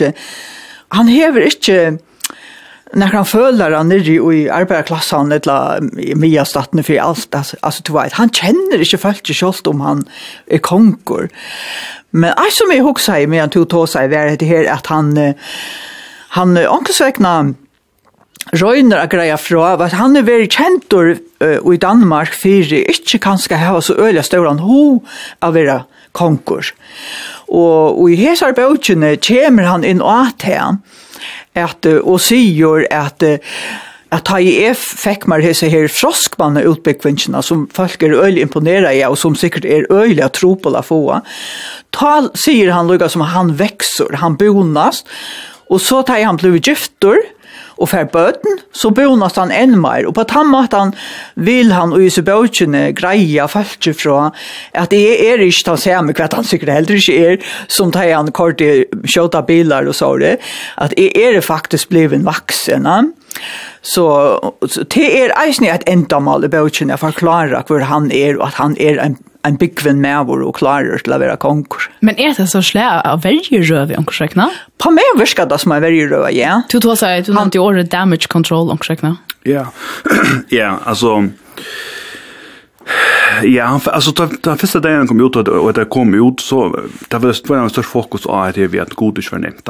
Han 0.96 1.08
hever 1.12 1.50
ikke 1.50 1.98
när 2.92 3.06
han 3.06 3.24
följer 3.24 3.84
nere 3.84 4.34
i 4.34 4.50
arbetarklassen 4.50 5.32
eller 5.32 5.80
Mia 6.14 6.44
staten 6.44 6.84
för 6.84 7.00
allt 7.00 7.34
alltså 7.60 7.82
du 7.82 7.92
vet 7.92 8.12
han 8.12 8.30
känner 8.30 8.78
inte 8.78 8.98
folk 8.98 9.28
ju 9.28 9.34
själv 9.34 9.54
om 9.64 9.80
han 9.80 10.04
är 10.46 10.58
konkor 10.58 11.28
men 12.10 12.32
alltså 12.36 12.66
mig 12.66 12.80
huxar 12.80 13.18
ju 13.18 13.26
med 13.26 13.52
tog 13.52 13.68
ta 13.68 13.86
sig 13.86 14.08
vara 14.08 14.36
det 14.36 14.46
här 14.46 14.72
att 14.72 14.86
han 14.86 15.34
han 16.28 16.56
onkelsvägna 16.56 17.54
Røyner 18.50 18.98
er 18.98 19.06
greia 19.06 19.36
fra 19.38 19.76
at 19.84 19.94
han 19.94 20.16
er 20.18 20.24
veldig 20.26 20.48
kjent 20.50 20.92
uh, 20.92 21.14
i 21.72 21.78
Danmark 21.78 22.34
for 22.34 22.74
ikke 22.74 23.20
kanskje 23.22 23.56
hava 23.56 23.80
så 23.80 23.94
øyla 23.94 24.22
stauran 24.22 24.58
ho 24.58 25.02
av 25.40 25.54
vera 25.54 25.84
konkurs. 26.12 26.72
Og, 27.48 28.00
og 28.02 28.10
i 28.10 28.18
hesar 28.18 28.56
bøkjene 28.56 29.14
kjemur 29.22 29.68
han 29.70 29.86
inn 29.86 30.02
og 30.02 30.26
at 30.26 30.46
han, 30.48 30.82
at, 31.58 31.86
og 32.02 32.20
sier 32.22 32.86
at 32.90 33.26
at 34.12 34.26
ta 34.28 34.36
i 34.42 34.50
EF 34.66 34.80
fekk 35.00 35.24
mer 35.30 35.40
hese 35.40 35.70
her 35.72 35.86
froskbanne 35.88 36.60
utbyggvinnsina 36.68 37.40
som 37.44 37.64
folk 37.72 38.02
er 38.04 38.12
øylig 38.12 38.44
imponera 38.44 38.90
i 38.92 39.00
og 39.06 39.16
som 39.16 39.36
sikkert 39.38 39.64
er 39.64 39.88
øylig 39.88 40.20
at 40.26 40.36
tro 40.36 40.52
på 40.60 40.72
la 40.74 40.82
få. 40.84 41.00
Ta 41.96 42.12
sier 42.36 42.74
han 42.76 42.90
lukka 42.90 43.08
som 43.12 43.24
han 43.24 43.54
vekser, 43.56 44.18
han 44.20 44.36
bonast, 44.36 45.08
og 45.72 45.80
så 45.80 46.02
tar 46.04 46.20
han 46.26 46.40
blivit 46.40 46.68
gifter, 46.68 47.22
og 47.78 47.88
fer 47.90 48.08
bøten, 48.12 48.60
så 48.72 48.90
bonast 48.94 49.38
han 49.40 49.52
enn 49.54 49.78
mer. 49.80 50.06
og 50.06 50.14
på 50.14 50.24
tammaten 50.28 50.94
vil 51.34 51.72
han 51.72 51.92
og 51.92 52.02
Jesu 52.02 52.22
bøtjene 52.22 52.92
greia 52.96 53.46
falskje 53.48 53.94
fra 53.94 54.30
at 54.74 54.90
det 54.90 55.02
er 55.28 55.42
ikke 55.42 55.72
han 55.72 55.78
ser 55.78 56.02
meg, 56.02 56.18
han 56.18 56.44
sikkert 56.44 56.74
heller 56.74 57.00
ikke 57.00 57.32
er, 57.32 57.38
som 57.68 57.92
tar 57.92 58.10
han 58.12 58.32
kort 58.32 58.60
i 58.60 58.84
kjøta 59.04 59.42
bilar 59.46 59.88
og 59.88 59.96
så 59.96 60.12
det, 60.20 60.36
at 60.76 60.94
det 60.96 61.10
er 61.16 61.40
faktisk 61.40 61.88
bliven 61.88 62.24
vaksen, 62.24 62.86
Så, 63.82 64.04
så 64.68 64.84
det 64.84 65.08
er 65.18 65.32
eisne 65.40 65.70
et 65.72 65.88
endamal 65.88 66.44
i 66.44 66.48
bøtjene 66.52 66.98
for 66.98 67.08
å 67.08 67.12
forklare 67.12 67.62
hvor 67.66 67.80
han 67.88 68.10
er, 68.12 68.36
og 68.36 68.50
at 68.50 68.60
han 68.60 68.76
er 68.78 69.00
en 69.00 69.16
en 69.44 69.58
byggvinn 69.58 70.00
med 70.02 70.28
vår 70.28 70.44
og 70.46 70.54
klarer 70.58 71.02
til 71.02 71.14
å 71.14 71.18
være 71.22 71.36
konkurs. 71.42 71.88
Men 72.00 72.18
er 72.20 72.34
det 72.38 72.48
så 72.50 72.62
slæg 72.64 73.02
av 73.08 73.22
vergerøv 73.24 73.92
i 73.92 73.98
omkursrekna? 73.98 74.48
På 74.82 74.92
meg 74.94 75.18
virker 75.18 75.48
det 75.50 75.58
som 75.62 75.74
av 75.74 75.82
vergerøv, 75.84 76.28
ja. 76.34 76.60
Du 76.70 76.78
tog 76.78 76.98
seg, 77.00 77.26
du 77.26 77.34
nevnte 77.34 77.58
jo 77.58 77.66
året 77.66 77.90
damage 77.92 78.30
control 78.32 78.70
omkursrekna. 78.74 79.16
Ja, 79.48 79.68
ja, 80.60 80.76
altså... 80.84 81.22
Ja, 83.42 83.80
alltså 83.84 84.26
den 84.42 84.58
första 84.58 84.80
dagen 84.80 85.06
kom 85.06 85.20
ut 85.20 85.36
och 85.36 85.72
det 85.72 85.84
kom 85.84 86.14
ut 86.14 86.40
så 86.40 86.80
det 87.08 87.18
var 87.18 87.56
det 87.56 87.62
en 87.62 87.70
störst 87.70 87.88
fokus 87.88 88.22
på 88.22 88.34
att 88.34 88.54
det 88.54 88.66
vi 88.66 88.80
att 88.80 88.94
god 88.94 89.18
inte 89.18 89.28
var 89.32 89.38
nämnt. 89.38 89.68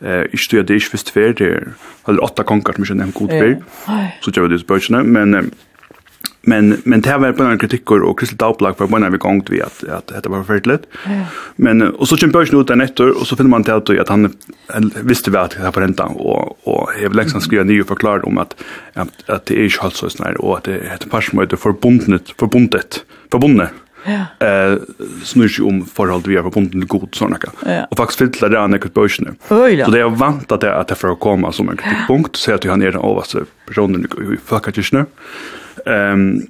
Eh, 0.00 0.10
jag 0.10 0.40
studerade 0.40 0.74
inte 0.74 0.86
först 0.86 1.08
för 1.08 1.32
det, 1.32 1.64
eller 2.08 2.24
åtta 2.24 2.42
konkar 2.42 2.72
som 2.72 2.82
inte 2.82 2.94
nämnt 2.94 3.14
god 3.14 3.30
för, 3.30 3.62
så 4.20 4.30
jag 4.34 4.42
var 4.42 4.48
det 4.48 5.00
i 5.00 5.02
men 5.02 5.50
men 6.46 6.82
men 6.84 7.00
det 7.00 7.18
var 7.18 7.32
på 7.32 7.42
en 7.42 7.58
kritiker 7.58 8.02
och 8.02 8.18
Crystal 8.18 8.36
Dagblad 8.36 8.76
för 8.76 8.86
bara 8.86 9.10
vi 9.10 9.18
gång 9.18 9.42
vi 9.50 9.62
att 9.62 9.84
att 9.84 10.22
det 10.22 10.28
var 10.28 10.42
förfärligt. 10.42 10.86
Ja. 11.04 11.26
Men 11.56 11.82
och 11.82 12.08
så 12.08 12.16
kämpar 12.16 12.40
jag 12.40 12.60
ut 12.60 12.66
den 12.66 12.80
efter 12.80 13.20
och 13.20 13.26
så 13.26 13.36
finner 13.36 13.50
man 13.50 13.64
till 13.64 13.72
att 13.72 13.90
att 13.90 14.08
han 14.08 14.36
visste 15.02 15.30
väl 15.30 15.44
att 15.44 15.50
det 15.50 15.70
var 15.74 15.82
ränta 15.82 16.04
och 16.04 16.68
och 16.68 16.90
jag 17.02 17.08
vill 17.08 17.18
liksom 17.18 17.40
skriva 17.40 17.64
nya 17.64 17.84
förklaringar 17.84 18.28
om 18.28 18.38
att 18.38 18.62
att, 18.94 19.30
att 19.30 19.46
det 19.46 19.54
är 19.54 19.62
ju 19.62 19.70
halt 19.80 19.94
så 19.94 20.10
snär 20.10 20.40
och 20.40 20.56
att 20.58 20.64
det 20.64 20.72
heter 20.72 21.08
passmöte 21.08 21.56
förbundet 21.56 22.30
förbundet 22.38 23.04
förbundet. 23.30 23.70
Ja. 24.06 24.46
Eh 24.46 24.78
snur 25.22 25.48
sig 25.48 25.64
om 25.64 25.86
förhållandet 25.86 26.26
vi 26.26 26.36
har 26.36 26.42
förbundet 26.42 26.88
god 26.88 27.08
såna 27.12 27.38
ja. 27.66 27.84
Och 27.90 27.96
faktiskt 27.96 28.18
fyller 28.18 28.48
det 28.48 28.60
andra 28.60 28.78
kursen. 28.78 29.36
Så 29.48 29.90
det 29.90 30.00
är 30.00 30.08
vant 30.08 30.52
att 30.52 30.60
det 30.60 30.74
att 30.74 30.88
det 30.88 30.94
får 30.94 31.16
komma 31.16 31.52
som 31.52 31.68
en 31.68 31.76
kritikpunkt 31.76 32.36
så 32.36 32.54
att 32.54 32.64
han 32.64 32.82
är 32.82 32.92
den 32.92 33.00
överste 33.00 33.44
personen 33.66 34.04
i 34.04 34.36
fuckagishness. 34.46 35.06
Ehm 35.86 36.46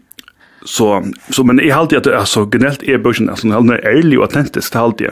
så 0.65 1.05
så 1.31 1.45
men 1.45 1.61
i 1.61 1.71
halt 1.71 1.93
att 1.93 2.07
alltså 2.07 2.49
generellt 2.53 2.83
är 2.83 2.99
börsen 2.99 3.31
alltså 3.31 3.49
den 3.49 3.71
är 3.71 3.75
ärlig 3.75 4.19
och 4.19 4.25
autentisk 4.25 4.71
till 4.71 4.81
halt 4.81 5.03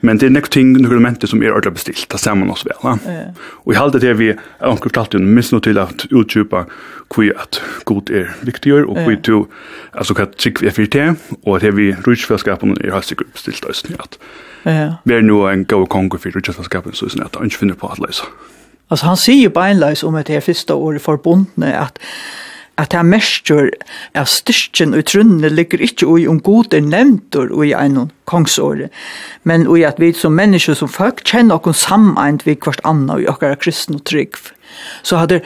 Men 0.00 0.18
det 0.18 0.26
är 0.26 0.30
något 0.30 0.50
ting 0.50 0.72
några 0.72 0.94
element 0.94 1.28
som 1.28 1.42
är 1.42 1.52
ordentligt 1.52 1.74
beställt 1.74 2.08
där 2.08 2.18
samman 2.18 2.50
oss 2.50 2.66
väl. 2.66 2.74
Ja. 2.82 2.98
Och 3.38 3.72
i 3.72 3.76
allt 3.76 4.00
det 4.00 4.14
vi 4.14 4.34
onkel 4.60 4.90
allt 4.94 5.14
en 5.14 5.34
miss 5.34 5.52
nog 5.52 5.62
till 5.62 5.78
att 5.78 6.06
utjupa 6.10 6.66
kvui 7.10 7.32
att 7.36 7.62
god 7.84 8.10
är 8.10 8.30
viktigare 8.40 8.84
och 8.84 8.96
kvui 8.96 9.16
to 9.16 9.46
alltså 9.92 10.14
kan 10.14 10.26
chick 10.36 10.62
vi 10.62 10.70
för 10.70 10.86
det 10.86 11.14
och 11.42 11.60
det 11.60 11.70
vi 11.70 11.92
rutschförskapen 11.92 12.84
i 12.84 12.90
har 12.90 13.00
sig 13.00 13.16
beställt 13.32 13.64
oss 13.64 13.84
att. 13.98 14.18
Ja. 14.62 14.94
Vi 15.04 15.14
är 15.14 15.22
nu 15.22 15.50
en 15.52 15.64
go 15.64 15.86
kongo 15.86 16.18
för 16.18 16.30
rutschförskapen 16.30 16.92
så 16.92 17.06
är 17.06 17.10
det 17.32 17.44
inte 17.44 17.56
finner 17.56 17.74
på 17.74 17.88
att 17.88 17.98
läsa. 17.98 18.24
Alltså 18.88 19.06
han 19.06 19.16
säger 19.16 19.40
ju 19.40 19.48
bara 19.48 19.70
om 20.02 20.14
att 20.14 20.26
det 20.26 20.34
är 20.34 20.40
första 20.40 20.74
året 20.74 21.02
förbundna 21.02 21.78
att 21.78 21.98
at 22.80 22.94
det 22.94 23.02
mestur 23.04 23.68
av 24.16 24.28
styrkjen 24.30 24.94
og 24.96 25.04
trunne 25.10 25.50
ligger 25.52 25.82
ikke 25.84 26.08
ui 26.08 26.24
om 26.30 26.40
god 26.44 26.74
er 26.76 26.86
nevntur 26.86 27.52
ui 27.52 27.72
einon 27.76 28.10
kongsåre, 28.30 28.88
men 29.44 29.66
ui 29.68 29.82
at 29.86 30.00
vi 30.00 30.12
som 30.16 30.36
mennesker 30.38 30.78
som 30.78 30.90
folk 30.90 31.24
kjenner 31.26 31.58
okkur 31.58 31.76
sameint 31.76 32.46
vi 32.46 32.56
kvart 32.56 32.82
anna 32.88 33.18
og 33.18 33.28
okkar 33.34 33.58
kristne 33.60 34.00
og 34.00 34.06
trygg. 34.08 34.38
Så 35.02 35.18
hadde, 35.18 35.40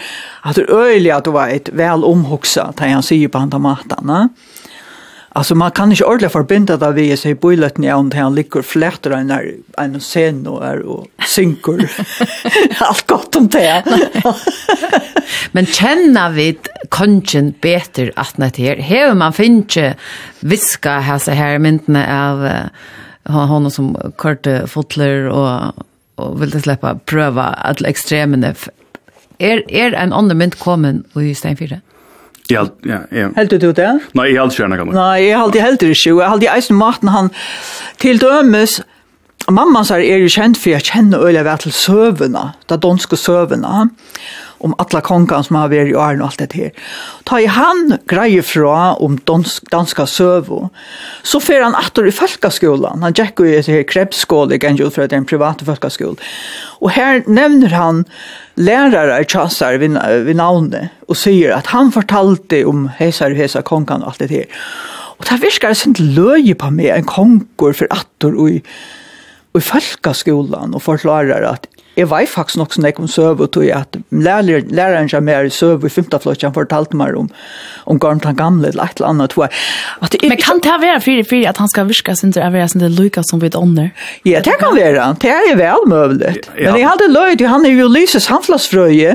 hadde 0.45 0.67
øyelig 0.69 1.15
at 1.15 1.27
det 1.27 1.33
var 1.35 1.51
et 1.51 1.71
vel 1.73 2.05
omhoksa, 2.07 2.71
det 2.79 2.93
han 2.93 3.03
sier 3.03 3.33
på 3.33 3.41
andre 3.41 3.63
matene, 3.63 4.19
Alltså 5.37 5.55
man 5.55 5.71
kan 5.71 5.91
inte 5.91 6.05
ordentligt 6.05 6.33
förbinda 6.33 6.77
det 6.77 6.93
vid 6.93 7.19
sig 7.19 7.35
på 7.35 7.53
illet 7.53 7.79
när 7.79 7.91
han, 7.91 8.13
han 8.13 8.35
ligger 8.35 8.63
flätter 8.63 9.11
en, 9.11 9.31
en 9.79 10.01
scen 10.01 10.47
och, 10.47 10.67
är, 10.67 10.81
och 10.81 11.07
synker 11.27 11.91
allt 12.79 13.07
gott 13.07 13.37
om 13.37 13.49
det. 13.49 13.85
Men 15.53 15.67
känner 15.67 16.31
vi 16.31 16.59
konchen 16.89 17.55
bättre 17.61 18.13
att 18.17 18.39
när 18.39 18.53
det 18.55 18.63
här? 18.63 18.77
Hever 18.77 19.15
man 19.15 19.33
finns 19.33 19.79
viska 20.41 20.99
här 20.99 21.19
så 21.19 21.31
här 21.31 21.59
myntene 21.59 22.31
av 22.31 22.51
honom 23.33 23.71
som 23.71 24.13
korte 24.17 24.67
fotler 24.67 25.29
och, 25.29 25.61
och 26.15 26.43
vill 26.43 26.63
släppa 26.63 26.95
pröva 26.95 27.43
alla 27.45 27.89
extremene. 27.89 28.55
Är, 29.39 29.73
är 29.73 29.93
en 29.93 30.13
annan 30.13 30.39
mynd 30.39 30.59
kommen 30.59 31.05
i 31.15 31.35
stein 31.35 31.57
4? 31.57 31.81
Ja, 32.53 32.67
ja, 32.85 32.99
ja. 33.11 33.29
Helt 33.37 33.53
du 33.57 33.71
det? 33.73 33.91
Nei, 34.15 34.27
jeg 34.35 34.43
helt 34.43 34.59
ikke. 34.61 34.85
Nei, 34.93 35.21
jeg 35.25 35.39
helt 35.39 35.55
ikke. 35.55 35.65
Helt 35.65 35.83
ikke. 35.83 35.95
Jeg 35.95 35.95
ikke. 36.05 36.19
Jeg 36.21 36.31
helt 36.31 36.43
ikke. 36.43 36.51
Jeg 36.51 36.55
helt 36.55 37.31
ikke. 38.03 38.43
Jeg 38.45 38.94
mamma 39.53 39.83
så 39.85 39.99
er 40.01 40.23
jo 40.23 40.31
kjent 40.33 40.57
for 40.61 40.73
jeg 40.73 40.87
kjenner 40.89 41.25
øyla 41.27 41.45
ved 41.45 41.65
til 41.65 41.75
søvene, 41.77 42.53
de 42.71 42.79
donske 42.81 43.17
søvene, 43.21 43.91
om 44.65 44.75
alla 44.81 45.03
kongan 45.05 45.45
som 45.45 45.59
har 45.59 45.69
vært 45.69 45.91
i 45.91 45.97
åren 45.99 46.23
og 46.25 46.31
alt 46.31 46.41
det 46.41 46.57
her. 46.57 46.71
Ta 47.29 47.37
i 47.43 47.49
han 47.51 47.99
greie 48.09 48.41
fra 48.47 48.95
om 49.05 49.19
dansk, 49.29 49.67
danska 49.73 50.07
søvo, 50.09 50.71
så 51.27 51.41
fer 51.45 51.61
han 51.67 51.77
atter 51.77 52.09
i 52.09 52.15
folkeskolan. 52.15 53.05
Han 53.05 53.17
gikk 53.17 53.43
jo 53.43 53.51
i 53.51 53.59
et 53.59 53.69
her 53.69 53.85
krebsskål 53.91 54.55
i 54.55 54.61
det 54.63 54.89
er 54.89 55.13
den 55.13 55.29
privat 55.29 55.61
folkeskolen. 55.67 56.17
Og 56.81 56.95
her 56.97 57.21
nevner 57.29 57.77
han 57.77 58.05
lærere 58.57 59.21
i 59.21 59.29
Kjassar 59.29 59.77
vid, 59.83 59.99
vid 60.25 60.41
navnet, 60.41 60.95
og 61.09 61.21
sier 61.21 61.53
at 61.59 61.69
han 61.75 61.93
fortalte 61.93 62.65
om 62.65 62.89
hesar 62.97 63.37
og 63.37 63.45
hesar 63.45 63.69
kongan 63.69 64.03
og 64.03 64.15
alt 64.15 64.25
det 64.25 64.33
her. 64.33 64.67
Og 65.19 65.29
det 65.29 65.43
virkar 65.45 65.77
sånn 65.77 65.95
løye 66.17 66.57
på 66.57 66.73
meg, 66.73 66.91
en 66.95 67.09
konger 67.09 67.77
for 67.77 67.91
atter 67.93 68.33
og 68.33 68.57
i 68.57 68.61
i 69.59 69.61
folkaskolan 69.61 70.75
och 70.75 70.83
förklarar 70.83 71.43
att 71.43 71.67
Jeg 71.95 72.09
var 72.11 72.27
faktisk 72.27 72.59
nok 72.59 72.73
sånn 72.75 72.89
jeg 72.89 72.97
kom 72.97 73.07
søve, 73.07 73.47
tog 73.55 73.63
jeg 73.69 73.79
at 73.79 73.97
lærer, 74.11 74.65
læreren 74.75 75.07
som 75.11 75.29
er 75.31 75.47
i 75.47 75.53
søve 75.55 75.87
i 75.87 75.93
femte 75.95 76.19
flott, 76.19 76.43
han 76.43 76.55
fortalte 76.57 76.99
meg 76.99 77.15
om, 77.15 77.29
om 77.87 78.01
Gormt 78.03 78.27
han 78.27 78.35
gamle, 78.35 78.73
eller 78.73 78.91
et 78.91 78.99
eller 78.99 79.13
annet, 79.13 79.31
tror 79.31 79.45
jeg. 79.47 79.61
At 80.03 80.11
det 80.11 80.19
er, 80.25 80.33
Men 80.33 80.41
kan 80.43 80.63
det 80.65 80.75
være 80.83 81.01
fyrir 81.05 81.29
fyrir 81.31 81.53
at 81.53 81.61
han 81.63 81.71
skal 81.71 81.87
virka 81.87 82.17
sin 82.19 82.35
til 82.35 82.43
å 82.43 82.51
være 82.51 82.73
sin 82.73 82.83
til 82.83 82.97
lyka 82.99 83.23
som 83.23 83.43
vi 83.43 83.53
ånder? 83.55 83.93
Ja, 84.27 84.43
det 84.43 84.57
kan 84.59 84.75
være, 84.75 85.13
det 85.23 85.31
er 85.31 85.55
vel 85.61 85.87
mulig. 85.87 86.33
Ja. 86.59 86.73
Men 86.73 86.81
jeg 86.81 86.89
hadde 86.89 87.13
løyd, 87.13 87.47
han 87.47 87.69
er 87.69 87.79
jo 87.79 87.93
lyses 87.93 88.27
handflassfrøye, 88.33 89.15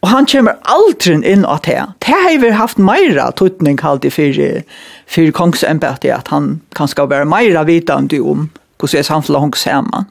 Og 0.00 0.08
han 0.08 0.24
kommer 0.24 0.56
aldri 0.72 1.18
inn 1.28 1.42
av 1.44 1.58
det. 1.66 1.76
Det 2.00 2.16
har 2.16 2.38
vi 2.40 2.54
haft 2.56 2.78
meira 2.80 3.26
tøtning 3.36 3.76
kalt 3.76 4.06
i 4.08 4.10
fyrir, 4.10 4.62
fyrir 5.04 5.34
kongsembetet, 5.36 6.08
at 6.14 6.30
han 6.32 6.62
kan 6.72 6.88
skal 6.88 7.10
være 7.10 7.28
meira 7.28 7.66
vitande 7.68 8.16
om 8.24 8.46
hvordan 8.80 8.98
er 8.98 9.06
samfunnet 9.06 9.40
hun 9.40 9.52
sammen? 9.52 10.08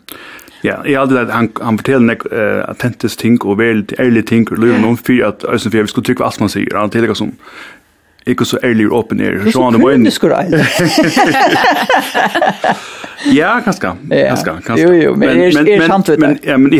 Ja, 0.64 0.76
jeg 0.84 0.98
har 0.98 1.06
alltid 1.06 1.18
at 1.18 1.30
han, 1.32 1.50
han 1.64 1.78
forteller 1.80 2.06
nek 2.10 2.26
uh, 2.32 2.62
attentes 2.68 3.16
ting 3.16 3.38
og 3.46 3.58
veldig 3.62 3.96
ærlige 4.00 4.28
ting 4.34 4.48
og 4.52 4.60
løyver 4.60 4.82
noen 4.84 4.98
for 5.00 5.28
at 5.28 5.46
Øystein 5.48 5.72
Fjell, 5.72 5.88
vi 5.88 5.94
skulle 5.94 6.08
trykke 6.10 6.24
hva 6.24 6.32
alt 6.32 6.42
man 6.44 6.52
sier, 6.52 6.76
han 6.76 6.92
tillegger 6.92 7.16
som 7.16 7.32
ikke 8.28 8.46
så 8.46 8.60
ærlig 8.64 8.90
og 8.90 8.98
åpen 9.00 9.22
er. 9.24 9.40
Så 9.50 9.64
han 9.64 9.76
er 9.76 9.80
bare 9.80 9.96
inn. 9.96 10.06
Ja, 13.36 13.60
kanskje, 13.60 13.82
kanskje, 13.82 14.54
kanskje. 14.64 14.84
Jo, 14.86 14.92
jo, 14.96 15.10
men, 15.16 15.28
men, 15.28 15.40
er, 15.40 15.52
men, 15.54 15.66
men, 15.66 15.78
men, 15.80 15.92
men, 15.92 16.20
men, 16.20 16.40
men, 16.40 16.62
men, 16.62 16.70
men, 16.70 16.70
men, 16.70 16.80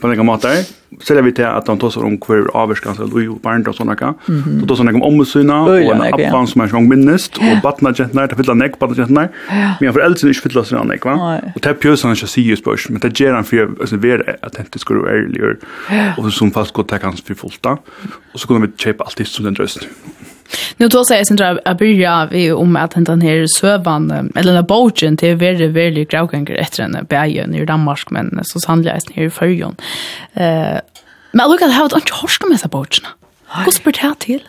men, 0.00 0.16
men, 0.16 0.18
men, 0.22 0.46
men, 0.48 0.64
Selv 1.02 1.24
vi 1.26 1.32
til 1.34 1.44
at 1.48 1.66
han 1.68 1.80
tåser 1.82 2.04
om 2.06 2.14
hver 2.22 2.46
avvarskanse, 2.56 3.02
og 3.02 3.18
jo 3.20 3.38
barnet 3.42 3.68
og 3.68 3.74
sånne 3.76 3.96
kan. 3.98 4.14
Så 4.26 4.68
tar 4.70 4.82
han 4.84 4.94
om 4.94 5.02
omsyna, 5.08 5.58
og 5.66 5.90
en 5.92 6.04
appan 6.06 6.46
som 6.50 6.62
er 6.62 6.70
sånn 6.72 6.86
minnest, 6.90 7.40
og 7.40 7.60
batna 7.64 7.90
badnagentene, 7.90 8.26
det 8.30 8.38
fyller 8.38 8.58
nek 8.58 8.78
batna 8.78 8.94
badnagentene. 8.94 9.26
Men 9.80 9.92
for 9.92 10.04
eldre 10.06 10.30
ikke 10.32 10.46
fyller 10.46 10.68
seg 10.68 10.86
nek, 10.88 11.08
va? 11.08 11.16
Og 11.52 11.60
det 11.62 11.72
er 11.72 11.78
pjøs 11.82 12.06
han 12.06 12.16
ikke 12.16 12.30
sier 12.30 12.60
spørs, 12.60 12.88
men 12.92 13.02
det 13.02 13.12
gjør 13.18 13.38
han 13.38 13.48
for 13.48 13.66
å 13.66 14.00
være 14.06 14.38
autentisk 14.46 14.94
og 14.94 15.10
ærlig, 15.10 15.56
og 16.16 16.30
som 16.32 16.54
fast 16.54 16.74
godt 16.76 16.92
tek 16.94 17.06
hans 17.06 17.24
for 17.26 17.38
fullt 17.46 17.62
da. 17.66 17.76
Og 18.32 18.40
så 18.40 18.48
kunne 18.48 18.66
vi 18.66 18.74
kjøpe 18.86 19.06
alltid 19.06 19.30
som 19.30 19.46
den 19.48 19.58
drøst. 19.58 19.88
Nu 20.76 20.88
då 20.88 21.04
säger 21.04 21.20
jag 21.20 21.26
sen 21.26 21.36
där 21.36 21.74
börja 21.74 22.28
vi 22.32 22.52
om 22.52 22.76
att 22.76 22.90
den 22.96 23.20
här 23.20 23.46
sövan 23.58 24.10
eller 24.10 24.42
den 24.42 24.54
här 24.54 24.62
bogen 24.62 25.16
till 25.16 25.36
väldigt 25.36 25.70
väldigt 25.70 26.10
gravgänger 26.10 26.54
efter 26.54 26.82
en 26.82 27.06
bägen 27.08 27.54
i 27.54 27.64
Danmark 27.64 28.10
men 28.10 28.40
så 28.42 28.60
sannolikt 28.60 29.10
här 29.14 29.22
i 29.22 29.30
förjon. 29.30 29.76
Eh 30.34 30.78
men 31.32 31.50
look 31.50 31.62
at 31.62 31.72
how 31.72 31.86
it 31.86 32.10
horsk 32.10 32.42
med 32.48 32.60
så 32.60 32.68
bogen. 32.68 33.06
Hur 33.64 33.72
spurt 33.72 33.96
här 33.96 34.14
till? 34.14 34.42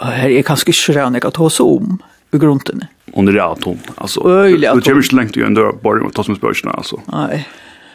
Här 0.00 0.28
är 0.28 0.42
kanske 0.42 0.72
skräna 0.72 1.16
jag 1.16 1.26
att 1.26 1.34
ta 1.34 1.50
så 1.50 1.76
om 1.76 1.98
i 2.32 2.38
grunden. 2.38 2.84
Under 3.12 3.52
atom. 3.52 3.78
Alltså 3.94 4.28
öjligt. 4.28 4.70
Du 4.74 4.80
kommer 4.80 5.02
inte 5.02 5.16
långt 5.16 5.36
ju 5.36 5.44
ändå 5.44 5.78
bara 5.82 6.02
med 6.02 6.14
tas 6.14 6.28
med 6.28 6.38
bogen 6.38 6.70
alltså. 6.74 7.00
Nej. 7.06 7.48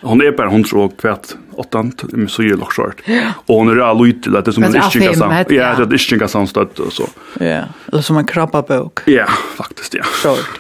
Hon 0.04 0.22
är 0.22 0.32
bara 0.32 0.48
hon 0.48 0.64
tror 0.64 0.90
kvätt 0.90 1.38
åttan 1.56 1.92
med 2.02 2.32
så 2.32 2.44
ju 2.44 2.58
lockshort. 2.58 3.02
Och 3.46 3.56
hon 3.56 3.70
är 3.70 3.84
all 3.84 4.08
ute 4.08 4.30
det 4.30 4.54
som 4.54 4.64
en 4.64 4.76
ischinga 4.76 5.14
sam. 5.14 5.32
Ja, 5.32 5.46
det 5.46 5.60
är 5.60 5.94
ischinga 5.94 6.28
sam 6.28 6.44
och 6.44 6.94
så. 6.94 7.08
Ja, 7.40 7.64
eller 7.92 8.02
som 8.02 8.18
en 8.18 8.26
krabba 8.26 8.62
bok. 8.62 9.00
Ja, 9.06 9.26
faktiskt 9.58 9.94
ja. 9.94 10.04
Short. 10.04 10.60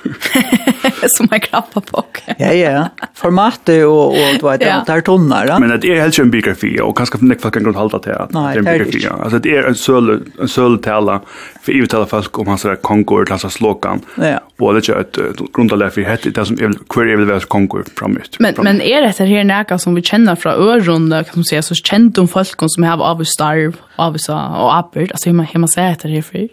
som 1.18 1.28
en 1.32 1.40
krabba 1.40 1.82
bok. 1.92 2.24
ja, 2.38 2.54
ja. 2.54 2.90
Formatet 3.14 3.86
och 3.86 4.08
och 4.08 4.18
du 4.40 4.50
vet 4.50 4.60
det 4.60 4.84
där 4.88 5.02
tonnar. 5.02 5.60
Men 5.60 5.80
det 5.80 5.88
är 5.88 6.02
helt 6.02 6.20
en 6.20 6.32
biografi 6.32 6.80
och 6.82 6.98
kanske 6.98 7.18
för 7.18 7.26
nästa 7.26 7.52
kan 7.52 7.64
grund 7.64 7.76
hålla 7.76 8.00
till 8.00 8.12
att 8.12 8.30
det 8.30 8.40
är 8.40 8.58
en 8.58 8.64
biografi. 8.64 9.08
Alltså 9.08 9.40
det 9.40 9.56
är 9.56 9.64
en 9.64 9.76
söl 9.76 10.24
en 10.42 10.48
söl 10.48 10.78
tala 10.78 11.22
för 11.62 11.72
ju 11.72 11.86
tala 11.86 12.06
folk 12.06 12.40
om 12.40 12.48
hans 12.48 12.62
där 12.62 12.76
Concord 12.76 13.32
alltså 13.32 13.50
slåkan. 13.50 14.02
Ja. 14.16 14.40
Och 14.60 14.74
det 14.74 14.90
är 14.90 15.00
ett 15.00 15.18
grundläge 15.54 15.92
för 15.92 16.02
hette 16.02 16.30
det 16.30 16.46
som 16.46 16.58
query 16.90 17.16
vill 17.16 17.26
vara 17.26 17.40
Concord 17.40 17.86
framåt. 17.96 18.36
Men 18.40 18.56
men 18.62 18.82
är 18.82 19.02
det 19.02 19.14
her 19.34 19.44
näka 19.44 19.78
som 19.78 19.96
vi 19.96 20.02
känner 20.02 20.36
från 20.36 20.54
örrunda 20.54 21.24
kan 21.24 21.34
man 21.36 21.44
säga 21.44 21.62
så 21.62 21.76
känt 21.76 22.18
om 22.18 22.28
folk 22.28 22.56
som 22.68 22.84
har 22.84 23.04
av 23.04 23.24
starv 23.24 23.78
av 23.96 24.18
så 24.18 24.34
och 24.34 24.76
appelt 24.76 25.12
alltså 25.12 25.30
hur 25.30 25.34
man 25.36 25.46
hur 25.46 25.60
man 25.60 25.70
säger 25.70 25.98
det 26.02 26.10
här 26.10 26.22
för 26.22 26.48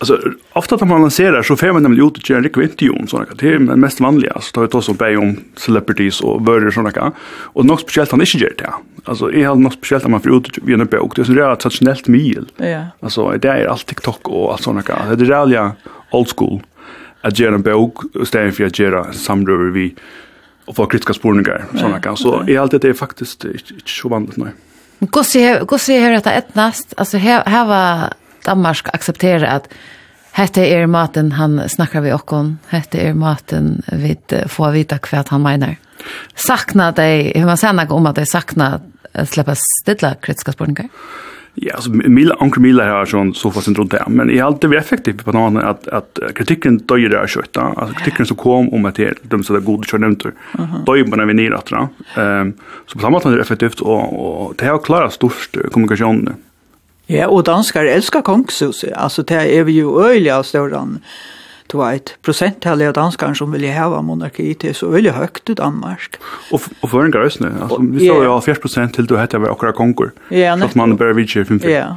Alltså 0.00 0.18
ofta 0.52 0.76
när 0.76 0.86
man 0.86 1.00
lanserar 1.00 1.42
så 1.42 1.56
får 1.56 1.72
man 1.72 1.82
nämligen 1.82 2.06
ut 2.06 2.16
och 2.16 2.30
göra 2.30 2.38
en 2.38 2.44
rekvintion 2.44 3.08
sådana 3.08 3.26
Det 3.38 3.48
är 3.48 3.58
det 3.58 3.76
mest 3.76 4.00
vanliga. 4.00 4.40
Så 4.40 4.52
tar 4.52 4.62
vi 4.62 4.68
oss 4.68 4.98
be 4.98 5.16
om 5.16 5.36
celebrities 5.56 6.20
och 6.20 6.46
vörder 6.46 6.70
såna 6.70 6.90
kan. 6.90 7.12
Och 7.54 7.64
något 7.64 7.80
speciellt 7.80 8.10
han 8.10 8.20
inte 8.20 8.38
gör 8.38 8.54
det. 8.58 8.70
Alltså 9.04 9.32
är 9.32 9.46
har 9.46 9.54
något 9.54 9.72
speciellt 9.72 10.04
när 10.04 10.10
man 10.10 10.20
får 10.20 10.36
ut 10.36 10.58
via 10.62 10.74
en 10.74 10.86
bok. 10.86 11.16
Det 11.16 11.22
är 11.22 11.24
så 11.24 11.32
det 11.32 11.56
traditionellt 11.56 12.08
mil. 12.08 12.44
Ja. 12.56 12.86
Alltså 13.00 13.30
det 13.30 13.48
är 13.48 13.66
allt 13.66 13.86
TikTok 13.86 14.28
och 14.28 14.52
allt 14.52 14.62
såna 14.62 14.82
kan. 14.82 15.16
Det 15.16 15.24
är 15.24 15.46
det 15.46 15.72
old 16.10 16.28
school. 16.36 16.60
Att 17.20 17.38
göra 17.38 17.54
en 17.54 17.62
bok 17.62 17.96
istället 18.22 18.56
för 18.56 18.64
att 18.64 18.78
göra 18.78 19.12
samröver 19.12 19.70
vi, 19.70 19.94
och 20.68 20.76
få 20.76 20.86
kritiska 20.86 21.14
spårningar 21.14 21.64
såna 21.74 22.00
kan 22.00 22.16
så 22.16 22.42
är 22.48 22.58
allt 22.58 22.70
det 22.70 22.84
är 22.84 22.92
faktiskt 22.92 23.44
inte 23.44 23.90
så 24.02 24.08
vanligt 24.08 24.36
nej. 24.36 24.52
Gå 25.00 25.24
se 25.24 25.60
gå 25.64 25.78
se 25.78 26.00
hur 26.00 26.10
detta 26.10 26.32
etnast 26.32 26.94
alltså 26.96 27.16
här 27.16 27.42
här 27.46 27.64
var 27.64 28.12
Danmark 28.44 28.88
acceptera 28.92 29.50
att 29.50 29.68
Hette 30.30 30.60
er 30.60 30.86
maten 30.86 31.32
han 31.32 31.68
snackar 31.68 32.00
vi 32.00 32.12
okkon. 32.12 32.58
Hette 32.68 32.98
er 32.98 33.14
maten 33.14 33.82
vi 33.92 34.16
får 34.48 34.70
vita 34.70 34.98
kvart 34.98 35.28
han 35.28 35.42
menar. 35.42 35.76
Sakna 36.34 36.92
dig, 36.92 37.32
hur 37.34 37.46
man 37.46 37.56
sen 37.56 37.78
om 37.78 38.06
att 38.06 38.16
det 38.16 38.26
sakna 38.26 38.80
släppa 39.26 39.54
stilla 39.82 40.14
kritiska 40.14 40.52
spårningar? 40.52 40.88
Ja, 41.60 41.74
alltså 41.74 41.90
Mila 41.90 42.36
onkel 42.40 42.62
Mila 42.62 42.90
har 42.90 43.06
sån 43.06 43.34
så 43.34 43.50
fast 43.50 43.68
inte 43.68 43.84
där, 43.84 44.04
men 44.08 44.30
är 44.30 44.42
alltid 44.42 44.74
effektivt 44.74 45.24
på 45.24 45.32
något 45.32 45.64
att 45.64 45.88
att 45.88 46.18
kritiken 46.34 46.78
döjer 46.78 47.08
där 47.08 47.26
kött. 47.26 47.56
Alltså 47.56 47.94
kritiken 47.94 48.26
som 48.26 48.36
kom 48.36 48.74
om 48.74 48.84
att 48.84 48.94
det 48.94 49.18
de 49.22 49.44
så 49.44 49.52
där 49.52 49.60
goda 49.60 49.84
kör 49.84 49.98
nämnt. 49.98 50.22
Döjer 50.86 51.04
man 51.04 51.18
när 51.18 51.26
vi 51.26 51.54
att 51.54 51.66
då. 51.66 51.88
Ehm 52.20 52.52
så 52.86 52.98
på 52.98 53.02
samma 53.02 53.20
sätt 53.20 53.26
är 53.26 53.36
det 53.36 53.40
effektivt 53.40 53.80
och 53.80 54.48
och 54.48 54.54
det 54.56 54.66
har 54.66 54.78
klarat 54.78 55.12
störst 55.12 55.56
kommunikation. 55.72 56.34
Ja, 57.06 57.28
och 57.28 57.42
danskar 57.42 57.84
älskar 57.84 58.22
kongshuset. 58.22 58.92
Alltså 58.92 59.22
det 59.22 59.58
är 59.58 59.64
vi 59.64 59.72
ju 59.72 60.00
öjliga 60.00 60.42
större 60.42 60.70
du 61.68 61.76
vet, 61.76 62.14
prosenttallet 62.24 62.88
av 62.88 62.94
danskar 62.96 63.34
som 63.36 63.52
vilja 63.52 63.74
hava 63.76 64.00
monarki 64.04 64.54
til 64.56 64.72
så 64.76 64.88
veldig 64.88 65.12
høgt 65.18 65.52
i 65.52 65.56
Danmark. 65.58 66.16
Og, 66.54 66.64
og 66.80 66.88
for 66.88 67.04
en 67.04 67.12
grøsne, 67.12 67.50
altså, 67.66 67.80
vi 67.84 68.06
står 68.06 68.24
jo 68.24 68.38
40 68.46 68.62
prosent 68.62 68.96
til 68.96 69.08
du 69.08 69.18
heter 69.20 69.42
vi 69.42 69.50
akkurat 69.50 69.76
konger, 69.76 70.14
ja, 70.32 70.56
så 70.56 70.70
at 70.70 70.76
man 70.80 70.96
bare 70.96 71.16
vidtjer 71.18 71.44
5-5. 71.44 71.68
Ja. 71.68 71.90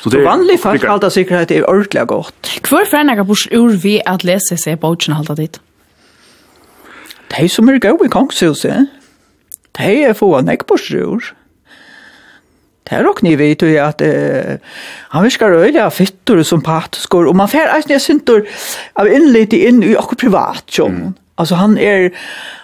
Så 0.00 0.12
det 0.14 0.22
er 0.22 0.28
vanlig 0.28 0.56
folk 0.62 0.84
halda 0.88 1.10
sikkerhet 1.12 1.52
er 1.52 1.66
ordentlig 1.68 2.06
godt. 2.08 2.52
Hvor 2.68 2.86
frennager 2.88 3.26
bors 3.28 3.44
ur 3.52 3.76
vi 3.82 3.98
at 4.06 4.24
lese 4.24 4.56
seg 4.56 4.80
på 4.80 4.94
utsjen 4.94 5.18
halda 5.18 5.36
dit? 5.36 5.60
De 7.34 7.48
som 7.52 7.68
er 7.68 7.80
gau 7.82 7.98
i 8.04 8.08
kongshuset, 8.08 8.88
de 9.78 9.90
er 10.08 10.16
få 10.16 10.30
nekk 10.40 10.64
bors 10.70 10.88
ur. 10.94 11.34
Det 12.88 12.96
er 12.96 13.04
nok 13.04 13.22
ni 13.22 13.34
vet 13.36 13.62
ju 13.62 13.76
eh, 13.76 14.58
han 15.12 15.24
viskar 15.24 15.52
av 15.52 15.90
fytter 15.90 16.42
som 16.42 16.62
patiskor 16.62 17.26
och 17.26 17.36
man 17.36 17.48
fär 17.48 17.68
eisne 17.76 18.00
syntor 18.00 18.46
av 18.94 19.08
innlitt 19.08 19.52
in 19.52 19.82
i 19.82 19.96
och 19.96 20.16
privat 20.18 20.64
som. 20.70 20.94
Mm. 20.96 21.14
Alltså 21.34 21.54
han 21.54 21.78
är 21.78 22.10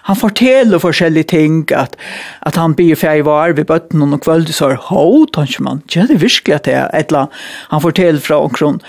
han 0.02 0.16
forteller 0.16 0.78
forskjellige 0.78 1.24
ting 1.24 1.66
att 1.74 1.96
att 2.40 2.56
han 2.56 2.72
blir 2.72 2.96
färg 2.96 3.22
var 3.22 3.52
ved 3.52 3.66
bötten 3.66 4.12
och 4.12 4.22
kvöld, 4.22 4.54
så 4.54 4.64
har 4.64 4.74
ho 4.74 5.26
tanke 5.26 5.62
man. 5.62 5.82
Ja 5.88 6.06
det 6.08 6.14
viskar 6.14 6.56
att 6.56 6.64
det 6.64 6.72
är 6.72 6.90
ettla 6.94 7.28
han 7.68 7.80
forteller 7.80 8.20
från 8.20 8.42
omkron, 8.44 8.80